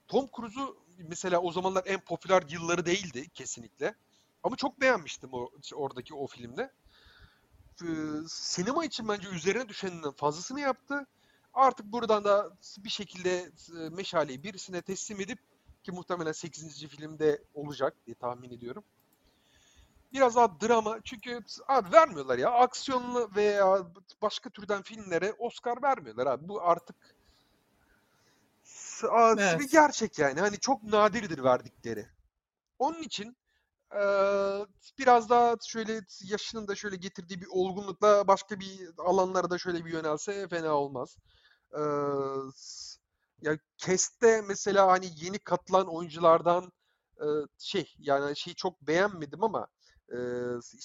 Tom 0.07 0.27
Cruise'u 0.35 0.77
mesela 0.97 1.41
o 1.41 1.51
zamanlar 1.51 1.83
en 1.85 1.99
popüler 1.99 2.43
yılları 2.49 2.85
değildi 2.85 3.29
kesinlikle. 3.29 3.95
Ama 4.43 4.55
çok 4.55 4.81
beğenmiştim 4.81 5.29
o 5.33 5.49
oradaki 5.73 6.13
o 6.13 6.27
filmde. 6.27 6.71
Ee, 7.83 7.85
sinema 8.27 8.85
için 8.85 9.07
bence 9.07 9.29
üzerine 9.29 9.69
düşeninden 9.69 10.11
fazlasını 10.11 10.59
yaptı. 10.59 11.05
Artık 11.53 11.85
buradan 11.85 12.23
da 12.23 12.49
bir 12.77 12.89
şekilde 12.89 13.51
e, 13.85 13.89
meşaleyi 13.89 14.43
birisine 14.43 14.81
teslim 14.81 15.21
edip 15.21 15.39
ki 15.83 15.91
muhtemelen 15.91 16.31
8. 16.31 16.87
filmde 16.87 17.43
olacak 17.53 17.93
diye 18.05 18.15
tahmin 18.15 18.51
ediyorum. 18.51 18.83
Biraz 20.13 20.35
daha 20.35 20.59
drama 20.61 20.99
çünkü 21.03 21.39
abi 21.67 21.91
vermiyorlar 21.91 22.37
ya 22.37 22.51
aksiyonlu 22.51 23.31
veya 23.35 23.87
başka 24.21 24.49
türden 24.49 24.81
filmlere 24.81 25.33
Oscar 25.33 25.81
vermiyorlar 25.83 26.27
abi. 26.27 26.47
Bu 26.47 26.61
artık 26.61 26.95
a- 29.11 29.37
bir 29.37 29.41
Evet. 29.41 29.71
gerçek 29.71 30.19
yani. 30.19 30.39
Hani 30.39 30.59
çok 30.59 30.83
nadirdir 30.83 31.43
verdikleri. 31.43 32.07
Onun 32.79 33.01
için 33.01 33.35
biraz 34.99 35.29
daha 35.29 35.55
şöyle 35.67 36.01
yaşının 36.23 36.67
da 36.67 36.75
şöyle 36.75 36.95
getirdiği 36.95 37.41
bir 37.41 37.47
olgunlukla 37.49 38.27
başka 38.27 38.59
bir 38.59 38.79
alanlara 38.97 39.49
da 39.49 39.57
şöyle 39.57 39.85
bir 39.85 39.93
yönelse 39.93 40.47
fena 40.47 40.73
olmaz. 40.73 41.17
Ya 43.41 43.57
Cast'te 43.77 44.41
mesela 44.47 44.87
hani 44.87 45.09
yeni 45.15 45.39
katılan 45.39 45.87
oyunculardan 45.87 46.71
şey 47.57 47.93
yani 47.99 48.37
şeyi 48.37 48.55
çok 48.55 48.81
beğenmedim 48.81 49.43
ama 49.43 49.67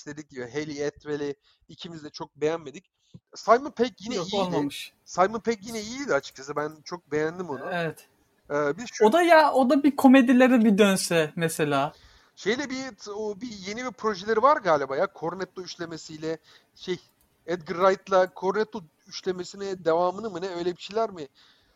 dedik 0.06 0.30
gibi 0.30 0.50
Hayley 0.50 0.86
Atwell'i 0.86 1.36
ikimiz 1.68 2.04
de 2.04 2.10
çok 2.10 2.36
beğenmedik. 2.36 2.90
Simon 3.34 3.70
Pegg 3.70 3.92
yine 4.00 4.14
Yok 4.14 4.32
iyiydi. 4.32 4.46
olmamış. 4.46 4.92
Simon 5.04 5.40
Pegg 5.40 5.58
yine 5.62 5.80
iyiydi 5.80 6.14
açıkçası. 6.14 6.56
Ben 6.56 6.82
çok 6.84 7.12
beğendim 7.12 7.50
onu. 7.50 7.70
Evet. 7.72 8.08
Eee 8.50 8.74
bir 8.76 8.82
de 8.82 8.86
şu 8.92 9.04
O 9.04 9.12
da 9.12 9.22
ya 9.22 9.52
o 9.52 9.70
da 9.70 9.82
bir 9.82 9.96
komedilere 9.96 10.64
bir 10.64 10.78
dönse 10.78 11.32
mesela. 11.36 11.92
Şeyle 12.36 12.70
bir 12.70 13.10
o 13.16 13.40
bir 13.40 13.50
yeni 13.50 13.84
bir 13.84 13.90
projeleri 13.90 14.42
var 14.42 14.56
galiba 14.56 14.96
ya. 14.96 15.08
Cornetto 15.20 15.62
üçlemesiyle 15.62 16.38
şey 16.74 16.98
Edgar 17.46 17.76
Wright'la 17.76 18.28
Cornetto 18.36 18.80
üçlemesine 19.06 19.84
devamını 19.84 20.30
mı 20.30 20.40
ne 20.40 20.48
öyle 20.48 20.76
bir 20.76 20.82
şeyler 20.82 21.10
mi? 21.10 21.28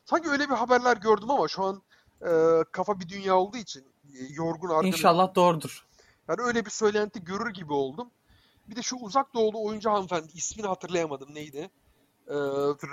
Sanki 0.05 0.29
öyle 0.29 0.49
bir 0.49 0.55
haberler 0.55 0.97
gördüm 0.97 1.31
ama 1.31 1.49
şu 1.49 1.65
an 1.65 1.83
e, 2.23 2.31
kafa 2.73 3.01
bir 3.01 3.09
dünya 3.09 3.37
olduğu 3.37 3.57
için 3.57 3.81
e, 3.81 4.25
yorgun 4.31 4.69
argınım. 4.69 4.87
İnşallah 4.87 5.35
doğrudur. 5.35 5.87
Yani 6.29 6.41
öyle 6.43 6.65
bir 6.65 6.71
söylenti 6.71 7.25
görür 7.25 7.51
gibi 7.51 7.73
oldum. 7.73 8.11
Bir 8.69 8.77
de 8.77 8.83
şu 8.83 8.97
uzak 8.97 9.35
doğulu 9.35 9.65
oyuncu 9.65 9.91
hanımefendi 9.91 10.33
ismini 10.35 10.67
hatırlayamadım 10.67 11.35
neydi? 11.35 11.71
Ee, 12.29 12.35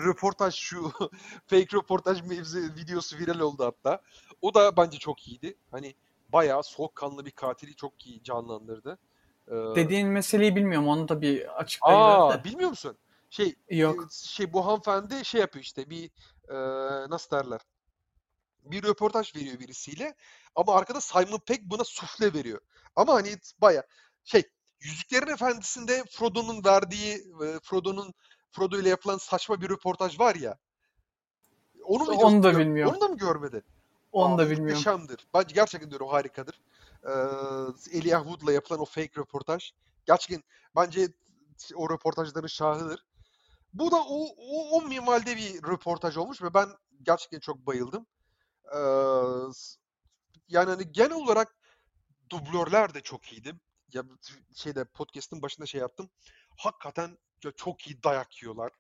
röportaj 0.06 0.56
şu 0.56 0.91
fake 1.47 1.77
röportaj 1.77 2.21
mevzu 2.21 2.58
videosu 2.58 3.17
viral 3.17 3.39
oldu 3.39 3.65
hatta. 3.65 4.01
O 4.41 4.53
da 4.53 4.77
bence 4.77 4.97
çok 4.97 5.27
iyiydi. 5.27 5.56
Hani 5.71 5.95
bayağı 6.29 6.63
soğukkanlı 6.63 7.25
bir 7.25 7.31
katili 7.31 7.75
çok 7.75 8.07
iyi 8.07 8.23
canlandırdı. 8.23 8.99
Ee, 9.47 9.51
Dediğin 9.51 10.07
meseleyi 10.07 10.55
bilmiyorum. 10.55 10.87
Onu 10.87 11.07
da 11.07 11.21
bir 11.21 11.59
açıklayın 11.59 11.99
aa 11.99 12.43
bilmiyor 12.43 12.69
musun? 12.69 12.97
Şey 13.29 13.55
Yok. 13.69 14.03
e, 14.03 14.27
şey 14.27 14.53
bu 14.53 14.65
hanımefendi 14.65 15.25
şey 15.25 15.41
yapıyor 15.41 15.63
işte 15.63 15.89
bir 15.89 16.05
e, 16.49 16.55
nasıl 17.09 17.37
derler? 17.37 17.61
Bir 18.63 18.83
röportaj 18.83 19.35
veriyor 19.35 19.59
birisiyle 19.59 20.15
ama 20.55 20.75
arkada 20.75 21.01
Simon 21.01 21.39
Pegg 21.39 21.59
buna 21.63 21.83
sufle 21.83 22.33
veriyor. 22.33 22.61
Ama 22.95 23.13
hani 23.13 23.35
baya 23.61 23.83
şey 24.23 24.43
Yüzüklerin 24.79 25.27
Efendisi'nde 25.27 26.03
Frodo'nun 26.11 26.63
verdiği 26.65 27.15
e, 27.15 27.59
Frodo'nun 27.63 28.13
Frodo 28.51 28.77
ile 28.77 28.89
yapılan 28.89 29.17
saçma 29.17 29.61
bir 29.61 29.69
röportaj 29.69 30.19
var 30.19 30.35
ya. 30.35 30.57
Onu 31.83 32.03
videosunu 32.03 32.43
da 32.43 32.57
bilmiyorum. 32.57 32.93
Onu 32.93 33.01
da 33.01 33.07
mı 33.07 33.17
görmedin? 33.17 33.63
Onu 34.12 34.38
da 34.38 34.50
bilmiyorum. 34.50 34.67
muhteşemdir. 34.67 35.28
Bence 35.34 35.56
gerçekten 35.56 35.89
diyorum 35.89 36.08
harikadır. 36.08 36.62
Ee, 37.04 37.12
Elijah 37.98 38.24
Wood'la 38.24 38.52
yapılan 38.52 38.82
o 38.82 38.86
fake 38.86 39.12
röportaj. 39.17 39.72
Gerçekten 40.06 40.43
bence 40.76 41.08
o 41.76 41.89
röportajların 41.89 42.48
şahıdır. 42.48 43.06
Bu 43.74 43.91
da 43.91 43.96
o, 43.96 44.26
o, 44.38 44.78
o 44.78 44.82
minvalde 44.82 45.38
bir 45.38 45.63
röportaj 45.63 46.17
olmuş 46.17 46.41
ve 46.41 46.54
ben 46.54 46.70
gerçekten 47.02 47.39
çok 47.39 47.58
bayıldım. 47.58 48.06
Ee, 48.76 48.80
yani 50.48 50.70
hani 50.70 50.91
genel 50.91 51.12
olarak 51.12 51.56
dublörler 52.30 52.93
de 52.93 53.02
çok 53.02 53.34
iyiydi. 53.34 53.54
Ya 53.93 54.04
şeyde 54.56 54.86
podcast'ın 54.86 55.41
başında 55.41 55.65
şey 55.65 55.82
yaptım. 55.82 56.10
Hakikaten 56.58 57.17
çok 57.56 57.88
iyi 57.88 58.04
dayak 58.04 58.41
yiyorlar. 58.43 58.72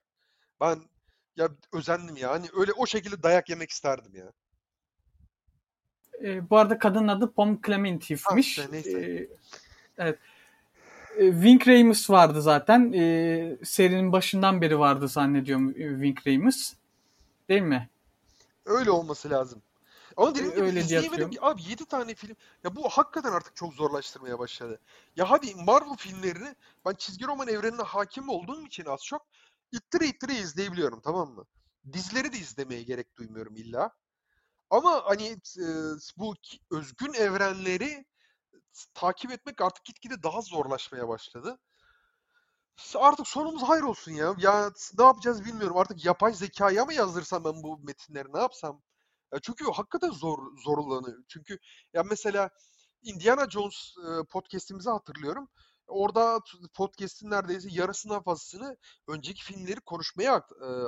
Ben 0.59 0.89
ya 1.35 1.49
özendim 1.73 2.17
ya. 2.17 2.31
Hani 2.31 2.47
öyle 2.53 2.73
o 2.73 2.85
şekilde 2.85 3.23
dayak 3.23 3.49
yemek 3.49 3.69
isterdim 3.69 4.15
ya. 4.15 4.33
Ee, 6.23 6.49
bu 6.49 6.57
arada 6.57 6.77
kadının 6.77 7.07
adı 7.07 7.31
Pom 7.31 7.53
Ha 7.55 7.59
Clementive'miş. 7.65 8.47
işte 8.47 8.67
neyse. 8.71 9.01
Ee, 9.01 9.29
evet. 9.97 10.19
Ee, 11.17 11.31
Wink 11.31 11.67
Ramis 11.67 12.09
vardı 12.09 12.41
zaten. 12.41 12.93
Ee, 12.93 13.57
serinin 13.63 14.11
başından 14.11 14.61
beri 14.61 14.79
vardı 14.79 15.07
zannediyorum 15.07 15.69
e, 15.69 15.73
Wink 15.73 16.27
Ramis. 16.27 16.73
Değil 17.49 17.61
mi? 17.61 17.89
Öyle 18.65 18.91
olması 18.91 19.29
lazım. 19.29 19.61
Ama 20.17 20.35
dediğim 20.35 20.55
gibi 20.55 20.61
Öyle 20.61 20.79
izleyemedim 20.79 21.29
ki 21.29 21.37
abi 21.41 21.61
7 21.69 21.85
tane 21.85 22.15
film. 22.15 22.35
Ya 22.63 22.75
bu 22.75 22.89
hakikaten 22.89 23.31
artık 23.31 23.55
çok 23.55 23.73
zorlaştırmaya 23.73 24.39
başladı. 24.39 24.79
Ya 25.15 25.29
hadi 25.29 25.55
Marvel 25.55 25.95
filmlerini 25.97 26.55
ben 26.85 26.93
çizgi 26.93 27.27
roman 27.27 27.47
evrenine 27.47 27.81
hakim 27.81 28.29
olduğum 28.29 28.65
için 28.65 28.85
az 28.85 29.03
çok 29.05 29.25
ittire 29.71 30.05
ittire 30.05 30.33
izleyebiliyorum 30.33 30.99
tamam 31.01 31.29
mı? 31.29 31.45
Dizileri 31.93 32.33
de 32.33 32.37
izlemeye 32.37 32.83
gerek 32.83 33.17
duymuyorum 33.17 33.55
illa. 33.55 33.91
Ama 34.69 35.03
hani 35.05 35.37
bu 36.17 36.35
özgün 36.71 37.13
evrenleri 37.13 38.05
takip 38.93 39.31
etmek 39.31 39.61
artık 39.61 39.85
gitgide 39.85 40.23
daha 40.23 40.41
zorlaşmaya 40.41 41.07
başladı. 41.07 41.59
Artık 42.95 43.27
sonumuz 43.27 43.63
hayır 43.63 43.83
olsun 43.83 44.11
ya. 44.11 44.35
Ya 44.37 44.71
ne 44.97 45.03
yapacağız 45.03 45.45
bilmiyorum. 45.45 45.77
Artık 45.77 46.05
yapay 46.05 46.33
zekaya 46.33 46.85
mı 46.85 46.93
yazdırsam 46.93 47.43
ben 47.43 47.63
bu 47.63 47.79
metinleri 47.79 48.33
ne 48.33 48.39
yapsam? 48.39 48.81
Ya 49.33 49.39
çünkü 49.41 49.65
hakikaten 49.71 50.11
zor 50.11 50.37
zorlanıyor. 50.65 51.23
Çünkü 51.27 51.59
ya 51.93 52.03
mesela 52.03 52.49
Indiana 53.01 53.49
Jones 53.49 53.95
podcast'imizi 54.29 54.89
hatırlıyorum. 54.89 55.49
Orada 55.87 56.39
podcast'in 56.73 57.29
neredeyse 57.31 57.69
yarısından 57.71 58.23
fazlasını 58.23 58.77
önceki 59.07 59.43
filmleri 59.43 59.81
konuşmaya 59.81 60.41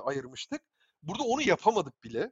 ayırmıştık. 0.04 0.62
Burada 1.04 1.24
onu 1.24 1.42
yapamadık 1.42 2.04
bile. 2.04 2.32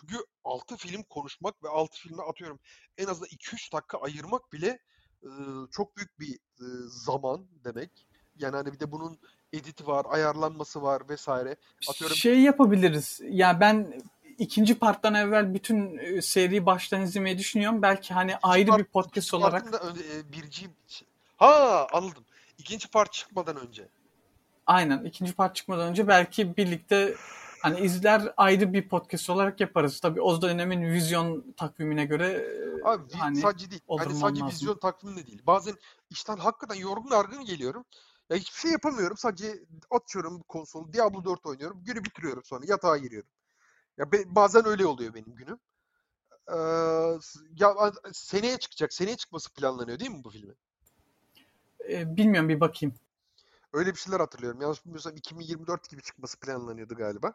Çünkü 0.00 0.24
6 0.44 0.76
film 0.76 1.02
konuşmak 1.02 1.62
ve 1.64 1.68
6 1.68 1.98
filme 1.98 2.22
atıyorum 2.22 2.58
en 2.98 3.06
azından 3.06 3.28
2-3 3.28 3.72
dakika 3.72 3.98
ayırmak 3.98 4.52
bile 4.52 4.78
e, 5.22 5.30
çok 5.72 5.96
büyük 5.96 6.20
bir 6.20 6.34
e, 6.34 6.66
zaman 6.88 7.46
demek. 7.64 8.06
Yani 8.36 8.56
hani 8.56 8.72
bir 8.72 8.80
de 8.80 8.92
bunun 8.92 9.18
editi 9.52 9.86
var, 9.86 10.06
ayarlanması 10.08 10.82
var 10.82 11.08
vesaire. 11.08 11.56
Atıyorum 11.88 12.16
Şey 12.16 12.40
yapabiliriz. 12.40 13.20
Ya 13.28 13.60
ben 13.60 14.02
ikinci 14.38 14.78
parttan 14.78 15.14
evvel 15.14 15.54
bütün 15.54 16.00
seriyi 16.20 16.66
baştan 16.66 17.02
izlemeyi 17.02 17.38
düşünüyorum. 17.38 17.82
Belki 17.82 18.14
hani 18.14 18.30
ikinci 18.30 18.46
ayrı 18.46 18.70
part, 18.70 18.80
bir 18.80 18.84
podcast 18.84 19.34
olarak 19.34 19.72
da 19.72 19.78
e, 19.78 20.32
birinci 20.32 20.66
ha 21.36 21.86
anladım. 21.92 22.24
İkinci 22.58 22.88
part 22.88 23.12
çıkmadan 23.12 23.56
önce. 23.56 23.88
aynen 24.66 25.04
ikinci 25.04 25.32
part 25.32 25.56
çıkmadan 25.56 25.88
önce 25.88 26.08
belki 26.08 26.56
birlikte 26.56 27.14
hani 27.62 27.80
izler 27.80 28.34
ayrı 28.36 28.72
bir 28.72 28.88
podcast 28.88 29.30
olarak 29.30 29.60
yaparız. 29.60 30.00
Tabii 30.00 30.20
o 30.20 30.42
dönemin 30.42 30.92
vizyon 30.92 31.52
takvimine 31.56 32.04
göre 32.04 32.26
e, 32.32 32.84
Abi 32.84 33.12
hani 33.12 33.36
sadece 33.36 33.70
değil. 33.70 33.82
Hani 33.88 34.14
sadece 34.14 34.40
lazım. 34.40 34.48
vizyon 34.48 34.78
takvimi 34.78 35.16
de 35.16 35.26
değil. 35.26 35.42
Bazen 35.46 35.74
işten 36.10 36.36
hakikaten 36.36 36.74
yorgun 36.74 37.10
argın 37.10 37.44
geliyorum. 37.44 37.84
Ya 38.30 38.36
hiçbir 38.36 38.58
şey 38.60 38.70
yapamıyorum. 38.70 39.16
Sadece 39.16 39.64
açıyorum 39.90 40.42
konsolu. 40.48 40.92
Diablo 40.92 41.24
4 41.24 41.46
oynuyorum. 41.46 41.84
Günü 41.84 42.04
bitiriyorum 42.04 42.44
sonra. 42.44 42.64
Yatağa 42.68 42.96
giriyorum. 42.96 43.28
Ya 43.98 44.12
be- 44.12 44.34
bazen 44.34 44.66
öyle 44.66 44.86
oluyor 44.86 45.14
benim 45.14 45.34
günüm. 45.34 45.58
Ee, 46.48 46.56
ya 47.56 47.92
seneye 48.12 48.56
çıkacak. 48.58 48.92
Seneye 48.92 49.16
çıkması 49.16 49.54
planlanıyor 49.54 49.98
değil 49.98 50.10
mi 50.10 50.24
bu 50.24 50.30
filmin? 50.30 50.56
E, 51.88 52.16
bilmiyorum 52.16 52.48
bir 52.48 52.60
bakayım. 52.60 52.94
Öyle 53.76 53.94
bir 53.94 53.98
şeyler 53.98 54.20
hatırlıyorum. 54.20 54.60
Yanlış 54.60 54.84
bilmiyorsam 54.84 55.16
2024 55.16 55.90
gibi 55.90 56.02
çıkması 56.02 56.40
planlanıyordu 56.40 56.94
galiba. 56.94 57.32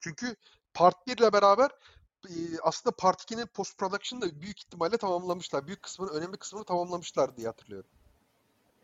Çünkü 0.00 0.36
Part 0.74 1.06
1 1.06 1.16
ile 1.16 1.32
beraber 1.32 1.70
e, 2.28 2.32
aslında 2.62 2.96
Part 2.96 3.30
2'nin 3.30 3.46
post 3.46 3.78
production'ı 3.78 4.22
da 4.22 4.40
büyük 4.40 4.60
ihtimalle 4.60 4.96
tamamlamışlar. 4.96 5.66
Büyük 5.66 5.82
kısmını, 5.82 6.10
önemli 6.10 6.36
kısmını 6.36 6.64
tamamlamışlar 6.64 7.36
diye 7.36 7.46
hatırlıyorum. 7.46 7.90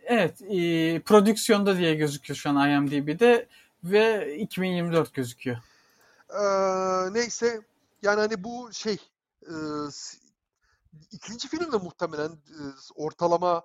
Evet, 0.05 0.43
e, 0.43 1.03
prodüksiyonda 1.03 1.77
diye 1.77 1.95
gözüküyor 1.95 2.37
şu 2.37 2.51
an 2.51 2.71
IMDb'de 2.71 3.49
ve 3.85 4.37
2024 4.37 5.15
gözüküyor. 5.15 5.57
Ee, 6.31 7.15
neyse 7.15 7.61
yani 8.03 8.21
hani 8.21 8.45
bu 8.45 8.73
şey 8.73 8.97
e, 9.43 9.55
ikinci 11.13 11.49
film 11.49 11.73
de 11.73 11.77
muhtemelen 11.77 12.31
e, 12.31 12.61
ortalama 12.95 13.63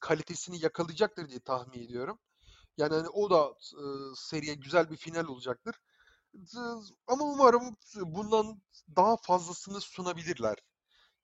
kalitesini 0.00 0.64
yakalayacaktır 0.64 1.28
diye 1.28 1.40
tahmin 1.40 1.82
ediyorum. 1.84 2.18
Yani 2.76 2.94
hani 2.94 3.08
o 3.08 3.30
da 3.30 3.54
seriye 4.16 4.54
güzel 4.54 4.90
bir 4.90 4.96
final 4.96 5.24
olacaktır. 5.24 5.74
Ama 7.06 7.24
umarım 7.24 7.76
bundan 7.96 8.62
daha 8.96 9.16
fazlasını 9.16 9.80
sunabilirler. 9.80 10.56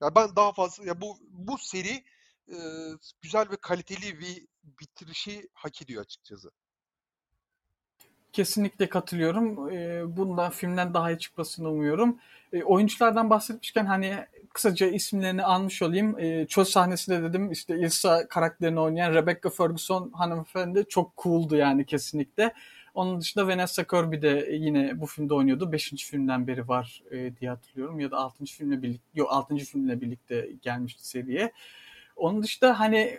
Ya 0.01 0.15
ben 0.15 0.35
daha 0.35 0.53
fazla 0.53 0.85
ya 0.85 1.01
bu 1.01 1.17
bu 1.21 1.57
seri 1.57 2.03
güzel 3.21 3.49
ve 3.51 3.55
kaliteli 3.55 4.19
bir 4.19 4.47
bitirişi 4.63 5.49
hak 5.53 5.81
ediyor 5.81 6.01
açıkçası. 6.01 6.51
Kesinlikle 8.33 8.89
katılıyorum. 8.89 9.57
Bundan 10.17 10.51
filmden 10.51 10.93
daha 10.93 11.11
iyi 11.11 11.19
çıkmasını 11.19 11.69
umuyorum. 11.69 12.19
Oyunculardan 12.63 13.29
bahsetmişken 13.29 13.85
hani 13.85 14.27
kısaca 14.57 14.87
isimlerini 14.87 15.43
almış 15.43 15.81
olayım. 15.81 16.19
E, 16.19 16.47
çöl 16.47 16.63
sahnesinde 16.63 17.23
dedim 17.23 17.51
işte 17.51 17.79
Ilsa 17.79 18.27
karakterini 18.27 18.79
oynayan 18.79 19.13
Rebecca 19.13 19.49
Ferguson 19.49 20.11
hanımefendi 20.11 20.85
çok 20.89 21.17
cool'du 21.17 21.55
yani 21.55 21.85
kesinlikle. 21.85 22.53
Onun 22.93 23.21
dışında 23.21 23.47
Vanessa 23.47 23.83
Kirby 23.83 24.21
de 24.21 24.49
yine 24.51 25.01
bu 25.01 25.05
filmde 25.05 25.33
oynuyordu. 25.33 25.71
Beşinci 25.71 26.05
filmden 26.05 26.47
beri 26.47 26.67
var 26.67 27.03
e, 27.11 27.35
diye 27.37 27.49
hatırlıyorum. 27.49 27.99
Ya 27.99 28.11
da 28.11 28.17
altıncı 28.17 28.55
filmle 28.55 28.81
birlikte, 28.81 29.07
yok 29.15 29.31
altıncı 29.31 29.65
filmle 29.65 30.01
birlikte 30.01 30.49
gelmişti 30.61 31.07
seriye. 31.07 31.51
Onun 32.15 32.43
dışında 32.43 32.79
hani 32.79 33.17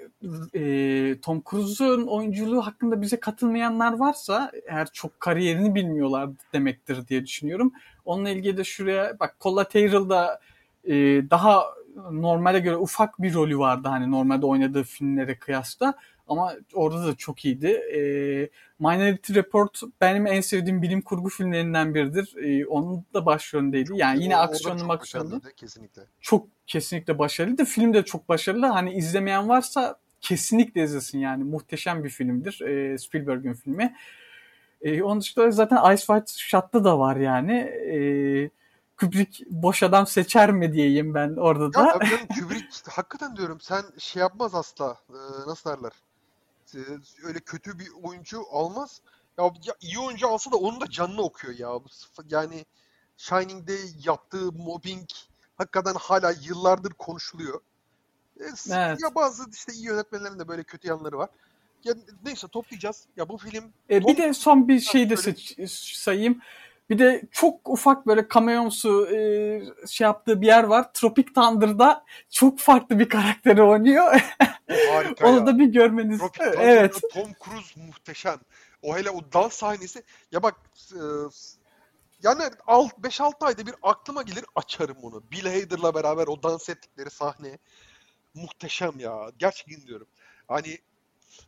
e, 0.55 1.21
Tom 1.23 1.43
Cruise'un 1.51 2.07
oyunculuğu 2.07 2.67
hakkında 2.67 3.03
bize 3.03 3.21
katılmayanlar 3.21 3.99
varsa 3.99 4.53
eğer 4.67 4.89
çok 4.93 5.21
kariyerini 5.21 5.75
bilmiyorlar 5.75 6.31
demektir 6.53 7.09
diye 7.09 7.27
düşünüyorum. 7.27 7.73
Onunla 8.05 8.31
ilgili 8.31 8.57
de 8.57 8.65
şuraya 8.65 9.19
bak 9.21 9.37
Collateral'da 9.41 10.41
e, 10.89 10.95
daha 11.31 11.65
normale 12.13 12.59
göre 12.59 12.77
ufak 12.77 13.23
bir 13.23 13.35
rolü 13.35 13.59
vardı 13.59 13.89
hani 13.89 14.11
normalde 14.11 14.47
oynadığı 14.47 14.83
filmlere 14.83 15.39
kıyasla 15.39 15.95
ama 16.29 16.53
orada 16.75 17.07
da 17.07 17.15
çok 17.15 17.45
iyiydi. 17.45 17.67
E, 17.67 18.01
Minority 18.79 19.35
Report 19.35 19.81
benim 20.01 20.27
en 20.27 20.41
sevdiğim 20.41 20.83
bilim 20.83 21.03
kurgu 21.03 21.29
filmlerinden 21.29 21.95
biridir. 21.95 22.35
E, 22.45 22.67
onun 22.67 23.05
da 23.15 23.27
başrolündeydi. 23.27 23.91
Yani 23.95 24.23
yine 24.23 24.37
O- 24.37 24.41
aksiyonlu 24.41 24.79
çok 24.81 24.89
başarılıydı, 24.89 25.53
kesinlikle. 25.57 26.03
çok 26.21 26.47
kesinlikle 26.67 27.19
başarılı. 27.19 27.59
Da 27.59 27.65
film 27.65 27.95
de 27.95 28.03
çok 28.05 28.29
başarılı. 28.29 28.67
Hani 28.67 28.93
izlemeyen 28.93 29.49
varsa 29.49 29.97
kesinlikle 30.21 30.83
izlesin 30.85 31.19
yani. 31.19 31.45
Muhteşem 31.45 32.05
bir 32.05 32.09
filmdir. 32.11 32.61
Ee, 32.61 32.99
Spielberg'in 32.99 33.53
filmi. 33.55 33.95
Ee, 34.83 35.03
onun 35.03 35.21
dışında 35.21 35.51
zaten 35.51 35.95
Ice 35.95 36.05
White 36.07 36.33
Shot'ta 36.37 36.85
da 36.85 36.99
var 36.99 37.17
yani. 37.17 37.53
Ee, 37.93 38.51
Kubrick 39.01 39.45
boş 39.51 39.83
adam 39.83 40.07
seçer 40.07 40.53
mi 40.53 40.73
diyeyim 40.73 41.15
ben 41.15 41.37
orada 41.37 41.65
Ya 41.65 41.87
da. 41.87 41.93
tabii 41.93 42.09
canım 42.11 42.27
Kubrick 42.41 42.91
hakikaten 42.91 43.37
diyorum 43.37 43.61
sen 43.61 43.83
şey 43.99 44.21
yapmaz 44.21 44.55
asla. 44.55 44.97
Ee, 45.11 45.15
nasıl 45.47 45.71
derler? 45.71 45.93
Ee, 46.75 46.79
öyle 47.25 47.41
kötü 47.41 47.79
bir 47.79 47.89
oyuncu 48.03 48.43
almaz. 48.51 49.01
Ya, 49.39 49.45
ya 49.45 49.75
iyi 49.81 49.99
oyuncu 49.99 50.29
alsa 50.29 50.53
da 50.53 50.57
onun 50.57 50.81
da 50.81 50.91
canını 50.91 51.23
okuyor 51.23 51.59
ya. 51.59 51.71
Yani 52.31 52.65
Shining'de 53.17 53.77
yaptığı 54.05 54.53
mobbing 54.53 55.09
hakikaten 55.57 55.95
hala 55.95 56.35
yıllardır 56.43 56.93
konuşuluyor. 56.93 57.61
Ee, 58.41 58.45
Evet. 58.71 58.99
Ya 59.03 59.15
bazı 59.15 59.45
işte 59.53 59.73
iyi 59.73 59.85
yönetmenlerin 59.85 60.39
de 60.39 60.49
böyle 60.49 60.63
kötü 60.63 60.89
yanları 60.89 61.19
var. 61.19 61.29
Ya 61.85 61.95
neyse 62.25 62.49
toplayacağız. 62.49 63.07
Ya 63.17 63.29
bu 63.29 63.39
film 63.39 63.73
Tom- 63.91 64.07
bir 64.09 64.17
de 64.17 64.35
son 64.35 64.69
bir 64.69 64.81
şey 64.81 65.11
de 65.11 65.17
seç- 65.17 65.69
sayayım. 65.97 66.41
Bir 66.91 66.99
de 66.99 67.23
çok 67.31 67.69
ufak 67.69 68.07
böyle 68.07 68.27
cameomsu 68.35 69.07
e, 69.07 69.19
şey 69.87 70.05
yaptığı 70.05 70.41
bir 70.41 70.47
yer 70.47 70.65
var. 70.65 70.93
Tropic 70.93 71.33
Thunder'da 71.33 72.05
çok 72.31 72.59
farklı 72.59 72.99
bir 72.99 73.09
karakteri 73.09 73.63
oynuyor. 73.63 74.21
harika 74.91 75.29
Onu 75.29 75.37
ya. 75.37 75.47
da 75.47 75.59
bir 75.59 75.67
görmeniz. 75.67 76.19
Tropic 76.19 76.45
Thunder'da 76.45 76.63
Evet. 76.63 77.01
Tom 77.13 77.29
Cruise 77.45 77.81
muhteşem. 77.81 78.39
O 78.83 78.97
hele 78.97 79.11
o 79.11 79.33
dans 79.33 79.53
sahnesi. 79.53 80.03
Ya 80.33 80.43
bak 80.43 80.55
e, 80.93 81.01
yani 82.23 82.43
5-6 82.43 83.45
ayda 83.45 83.67
bir 83.67 83.75
aklıma 83.83 84.23
gelir 84.23 84.45
açarım 84.55 84.97
onu. 85.03 85.23
Bill 85.33 85.47
Hader'la 85.47 85.95
beraber 85.95 86.27
o 86.27 86.43
dans 86.43 86.69
ettikleri 86.69 87.11
sahne 87.11 87.59
muhteşem 88.35 88.99
ya. 88.99 89.31
Gerçekten 89.39 89.87
diyorum. 89.87 90.07
Hani 90.49 90.79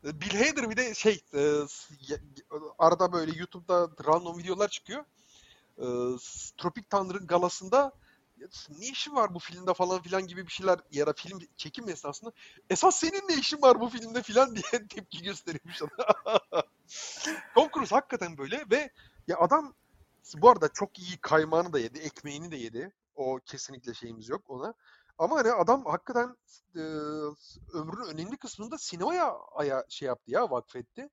Bill 0.04 0.46
Hader 0.46 0.70
bir 0.70 0.76
de 0.76 0.94
şey 0.94 1.20
e, 1.34 1.40
arada 2.78 3.12
böyle 3.12 3.38
YouTube'da 3.38 3.88
random 4.06 4.38
videolar 4.38 4.68
çıkıyor. 4.68 5.04
E, 5.80 5.86
Tropic 6.58 6.84
Thunder'ın 6.90 7.26
galasında 7.26 7.92
"Ya 8.36 8.48
ne 8.78 8.86
işin 8.86 9.14
var 9.14 9.34
bu 9.34 9.38
filmde 9.38 9.74
falan 9.74 10.02
filan 10.02 10.26
gibi 10.26 10.46
bir 10.46 10.52
şeyler 10.52 10.80
ya 10.90 11.06
da 11.06 11.12
film 11.12 11.38
çekim 11.56 11.88
esnasında 11.88 12.32
esas 12.70 12.96
senin 12.96 13.28
ne 13.28 13.34
işin 13.34 13.62
var 13.62 13.80
bu 13.80 13.88
filmde 13.88 14.22
filan 14.22 14.54
diye 14.56 14.88
tepki 14.88 15.22
gösteriyormuş 15.22 15.82
ona. 15.82 15.90
Tom 17.54 17.68
Cruise 17.74 17.94
hakikaten 17.94 18.38
böyle 18.38 18.64
ve 18.70 18.90
ya 19.28 19.38
adam 19.38 19.74
bu 20.36 20.50
arada 20.50 20.68
çok 20.68 20.98
iyi 20.98 21.18
kaymağını 21.18 21.72
da 21.72 21.78
yedi, 21.78 21.98
ekmeğini 21.98 22.50
de 22.50 22.56
yedi. 22.56 22.92
O 23.14 23.40
kesinlikle 23.46 23.94
şeyimiz 23.94 24.28
yok 24.28 24.50
ona. 24.50 24.74
Ama 25.18 25.36
hani 25.36 25.52
adam 25.52 25.84
hakikaten 25.84 26.36
e, 26.76 26.80
ömrünün 27.72 28.08
önemli 28.14 28.36
kısmında 28.36 28.78
sinemaya 28.78 29.34
aya, 29.54 29.84
şey 29.88 30.06
yaptı 30.06 30.30
ya 30.30 30.50
vakfetti. 30.50 31.08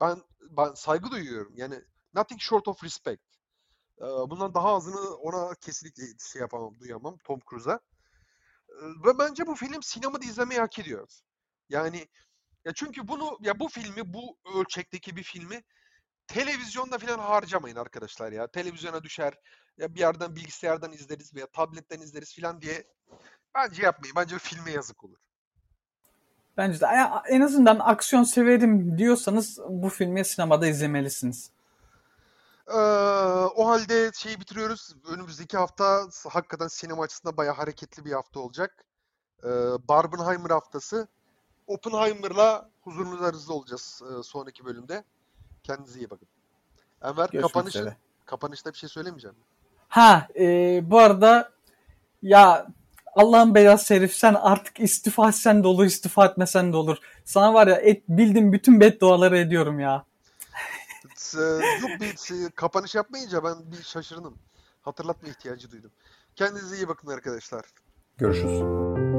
Ben 0.00 0.22
ben 0.40 0.74
saygı 0.74 1.10
duyuyorum. 1.10 1.52
Yani 1.56 1.82
nothing 2.14 2.40
short 2.40 2.68
of 2.68 2.84
respect. 2.84 3.22
Bundan 4.00 4.54
daha 4.54 4.74
azını 4.74 5.14
ona 5.14 5.54
kesinlikle 5.54 6.02
şey 6.32 6.40
yapamam, 6.40 6.78
duyamam 6.80 7.18
Tom 7.24 7.40
Cruise'a. 7.50 7.80
Ve 9.06 9.18
bence 9.18 9.46
bu 9.46 9.54
film 9.54 9.82
sinemada 9.82 10.24
izlemeyi 10.24 10.60
hak 10.60 10.78
ediyor. 10.78 11.08
Yani 11.68 12.08
ya 12.64 12.72
çünkü 12.74 13.08
bunu 13.08 13.38
ya 13.40 13.60
bu 13.60 13.68
filmi 13.68 14.14
bu 14.14 14.36
ölçekteki 14.54 15.16
bir 15.16 15.22
filmi 15.22 15.62
televizyonda 16.26 16.98
falan 16.98 17.18
harcamayın 17.18 17.76
arkadaşlar 17.76 18.32
ya. 18.32 18.46
Televizyona 18.46 19.02
düşer 19.02 19.34
ya 19.78 19.94
bir 19.94 20.00
yerden 20.00 20.36
bilgisayardan 20.36 20.92
izleriz 20.92 21.34
veya 21.34 21.46
tabletten 21.46 22.00
izleriz 22.00 22.36
falan 22.36 22.60
diye 22.60 22.84
bence 23.54 23.82
yapmayın. 23.82 24.16
Bence 24.16 24.38
filme 24.38 24.70
yazık 24.70 25.04
olur. 25.04 25.18
Bence 26.56 26.80
de 26.80 26.86
en 27.28 27.40
azından 27.40 27.78
aksiyon 27.78 28.22
severim 28.22 28.98
diyorsanız 28.98 29.58
bu 29.68 29.88
filmi 29.88 30.24
sinemada 30.24 30.66
izlemelisiniz. 30.66 31.50
Ee, 32.68 32.74
o 33.56 33.68
halde 33.68 34.10
şeyi 34.14 34.40
bitiriyoruz. 34.40 34.94
Önümüzdeki 35.08 35.56
hafta 35.56 36.08
hakikaten 36.28 36.68
sinema 36.68 37.02
açısından 37.02 37.36
bayağı 37.36 37.54
hareketli 37.54 38.04
bir 38.04 38.12
hafta 38.12 38.40
olacak. 38.40 38.84
Ee, 39.44 39.48
Barbenheimer 39.88 40.50
haftası. 40.50 41.08
Oppenheimer'la 41.66 42.70
huzurunuzda 42.82 43.52
olacağız 43.54 44.02
e, 44.02 44.22
sonraki 44.22 44.64
bölümde. 44.64 45.04
Kendinize 45.62 45.98
iyi 45.98 46.10
bakın. 46.10 46.28
Enver 47.02 47.28
Görüşmek 47.28 47.66
üzere. 47.68 47.96
kapanışta 48.26 48.72
bir 48.72 48.78
şey 48.78 48.88
söylemeyeceğim. 48.88 49.36
Ha 49.88 50.28
e, 50.38 50.80
bu 50.90 50.98
arada 50.98 51.50
ya 52.22 52.66
Allah'ın 53.14 53.54
belası 53.54 53.94
herif 53.94 54.14
sen 54.14 54.34
artık 54.34 54.80
istifa 54.80 55.28
etsen 55.28 55.64
de 55.64 55.68
olur 55.68 55.84
istifa 55.84 56.26
etmesen 56.26 56.72
de 56.72 56.76
olur. 56.76 56.96
Sana 57.24 57.54
var 57.54 57.66
ya 57.66 57.76
et, 57.76 58.02
bildiğim 58.08 58.52
bütün 58.52 58.80
bedduaları 58.80 59.38
ediyorum 59.38 59.80
ya. 59.80 60.04
Ee, 61.34 61.40
Yok 61.80 62.00
bir 62.00 62.46
e, 62.46 62.50
kapanış 62.50 62.94
yapmayınca 62.94 63.44
ben 63.44 63.72
bir 63.72 63.82
şaşırdım. 63.82 64.38
Hatırlatma 64.82 65.28
ihtiyacı 65.28 65.70
duydum. 65.70 65.90
Kendinize 66.36 66.76
iyi 66.76 66.88
bakın 66.88 67.08
arkadaşlar. 67.08 67.64
Görüşürüz. 68.18 69.13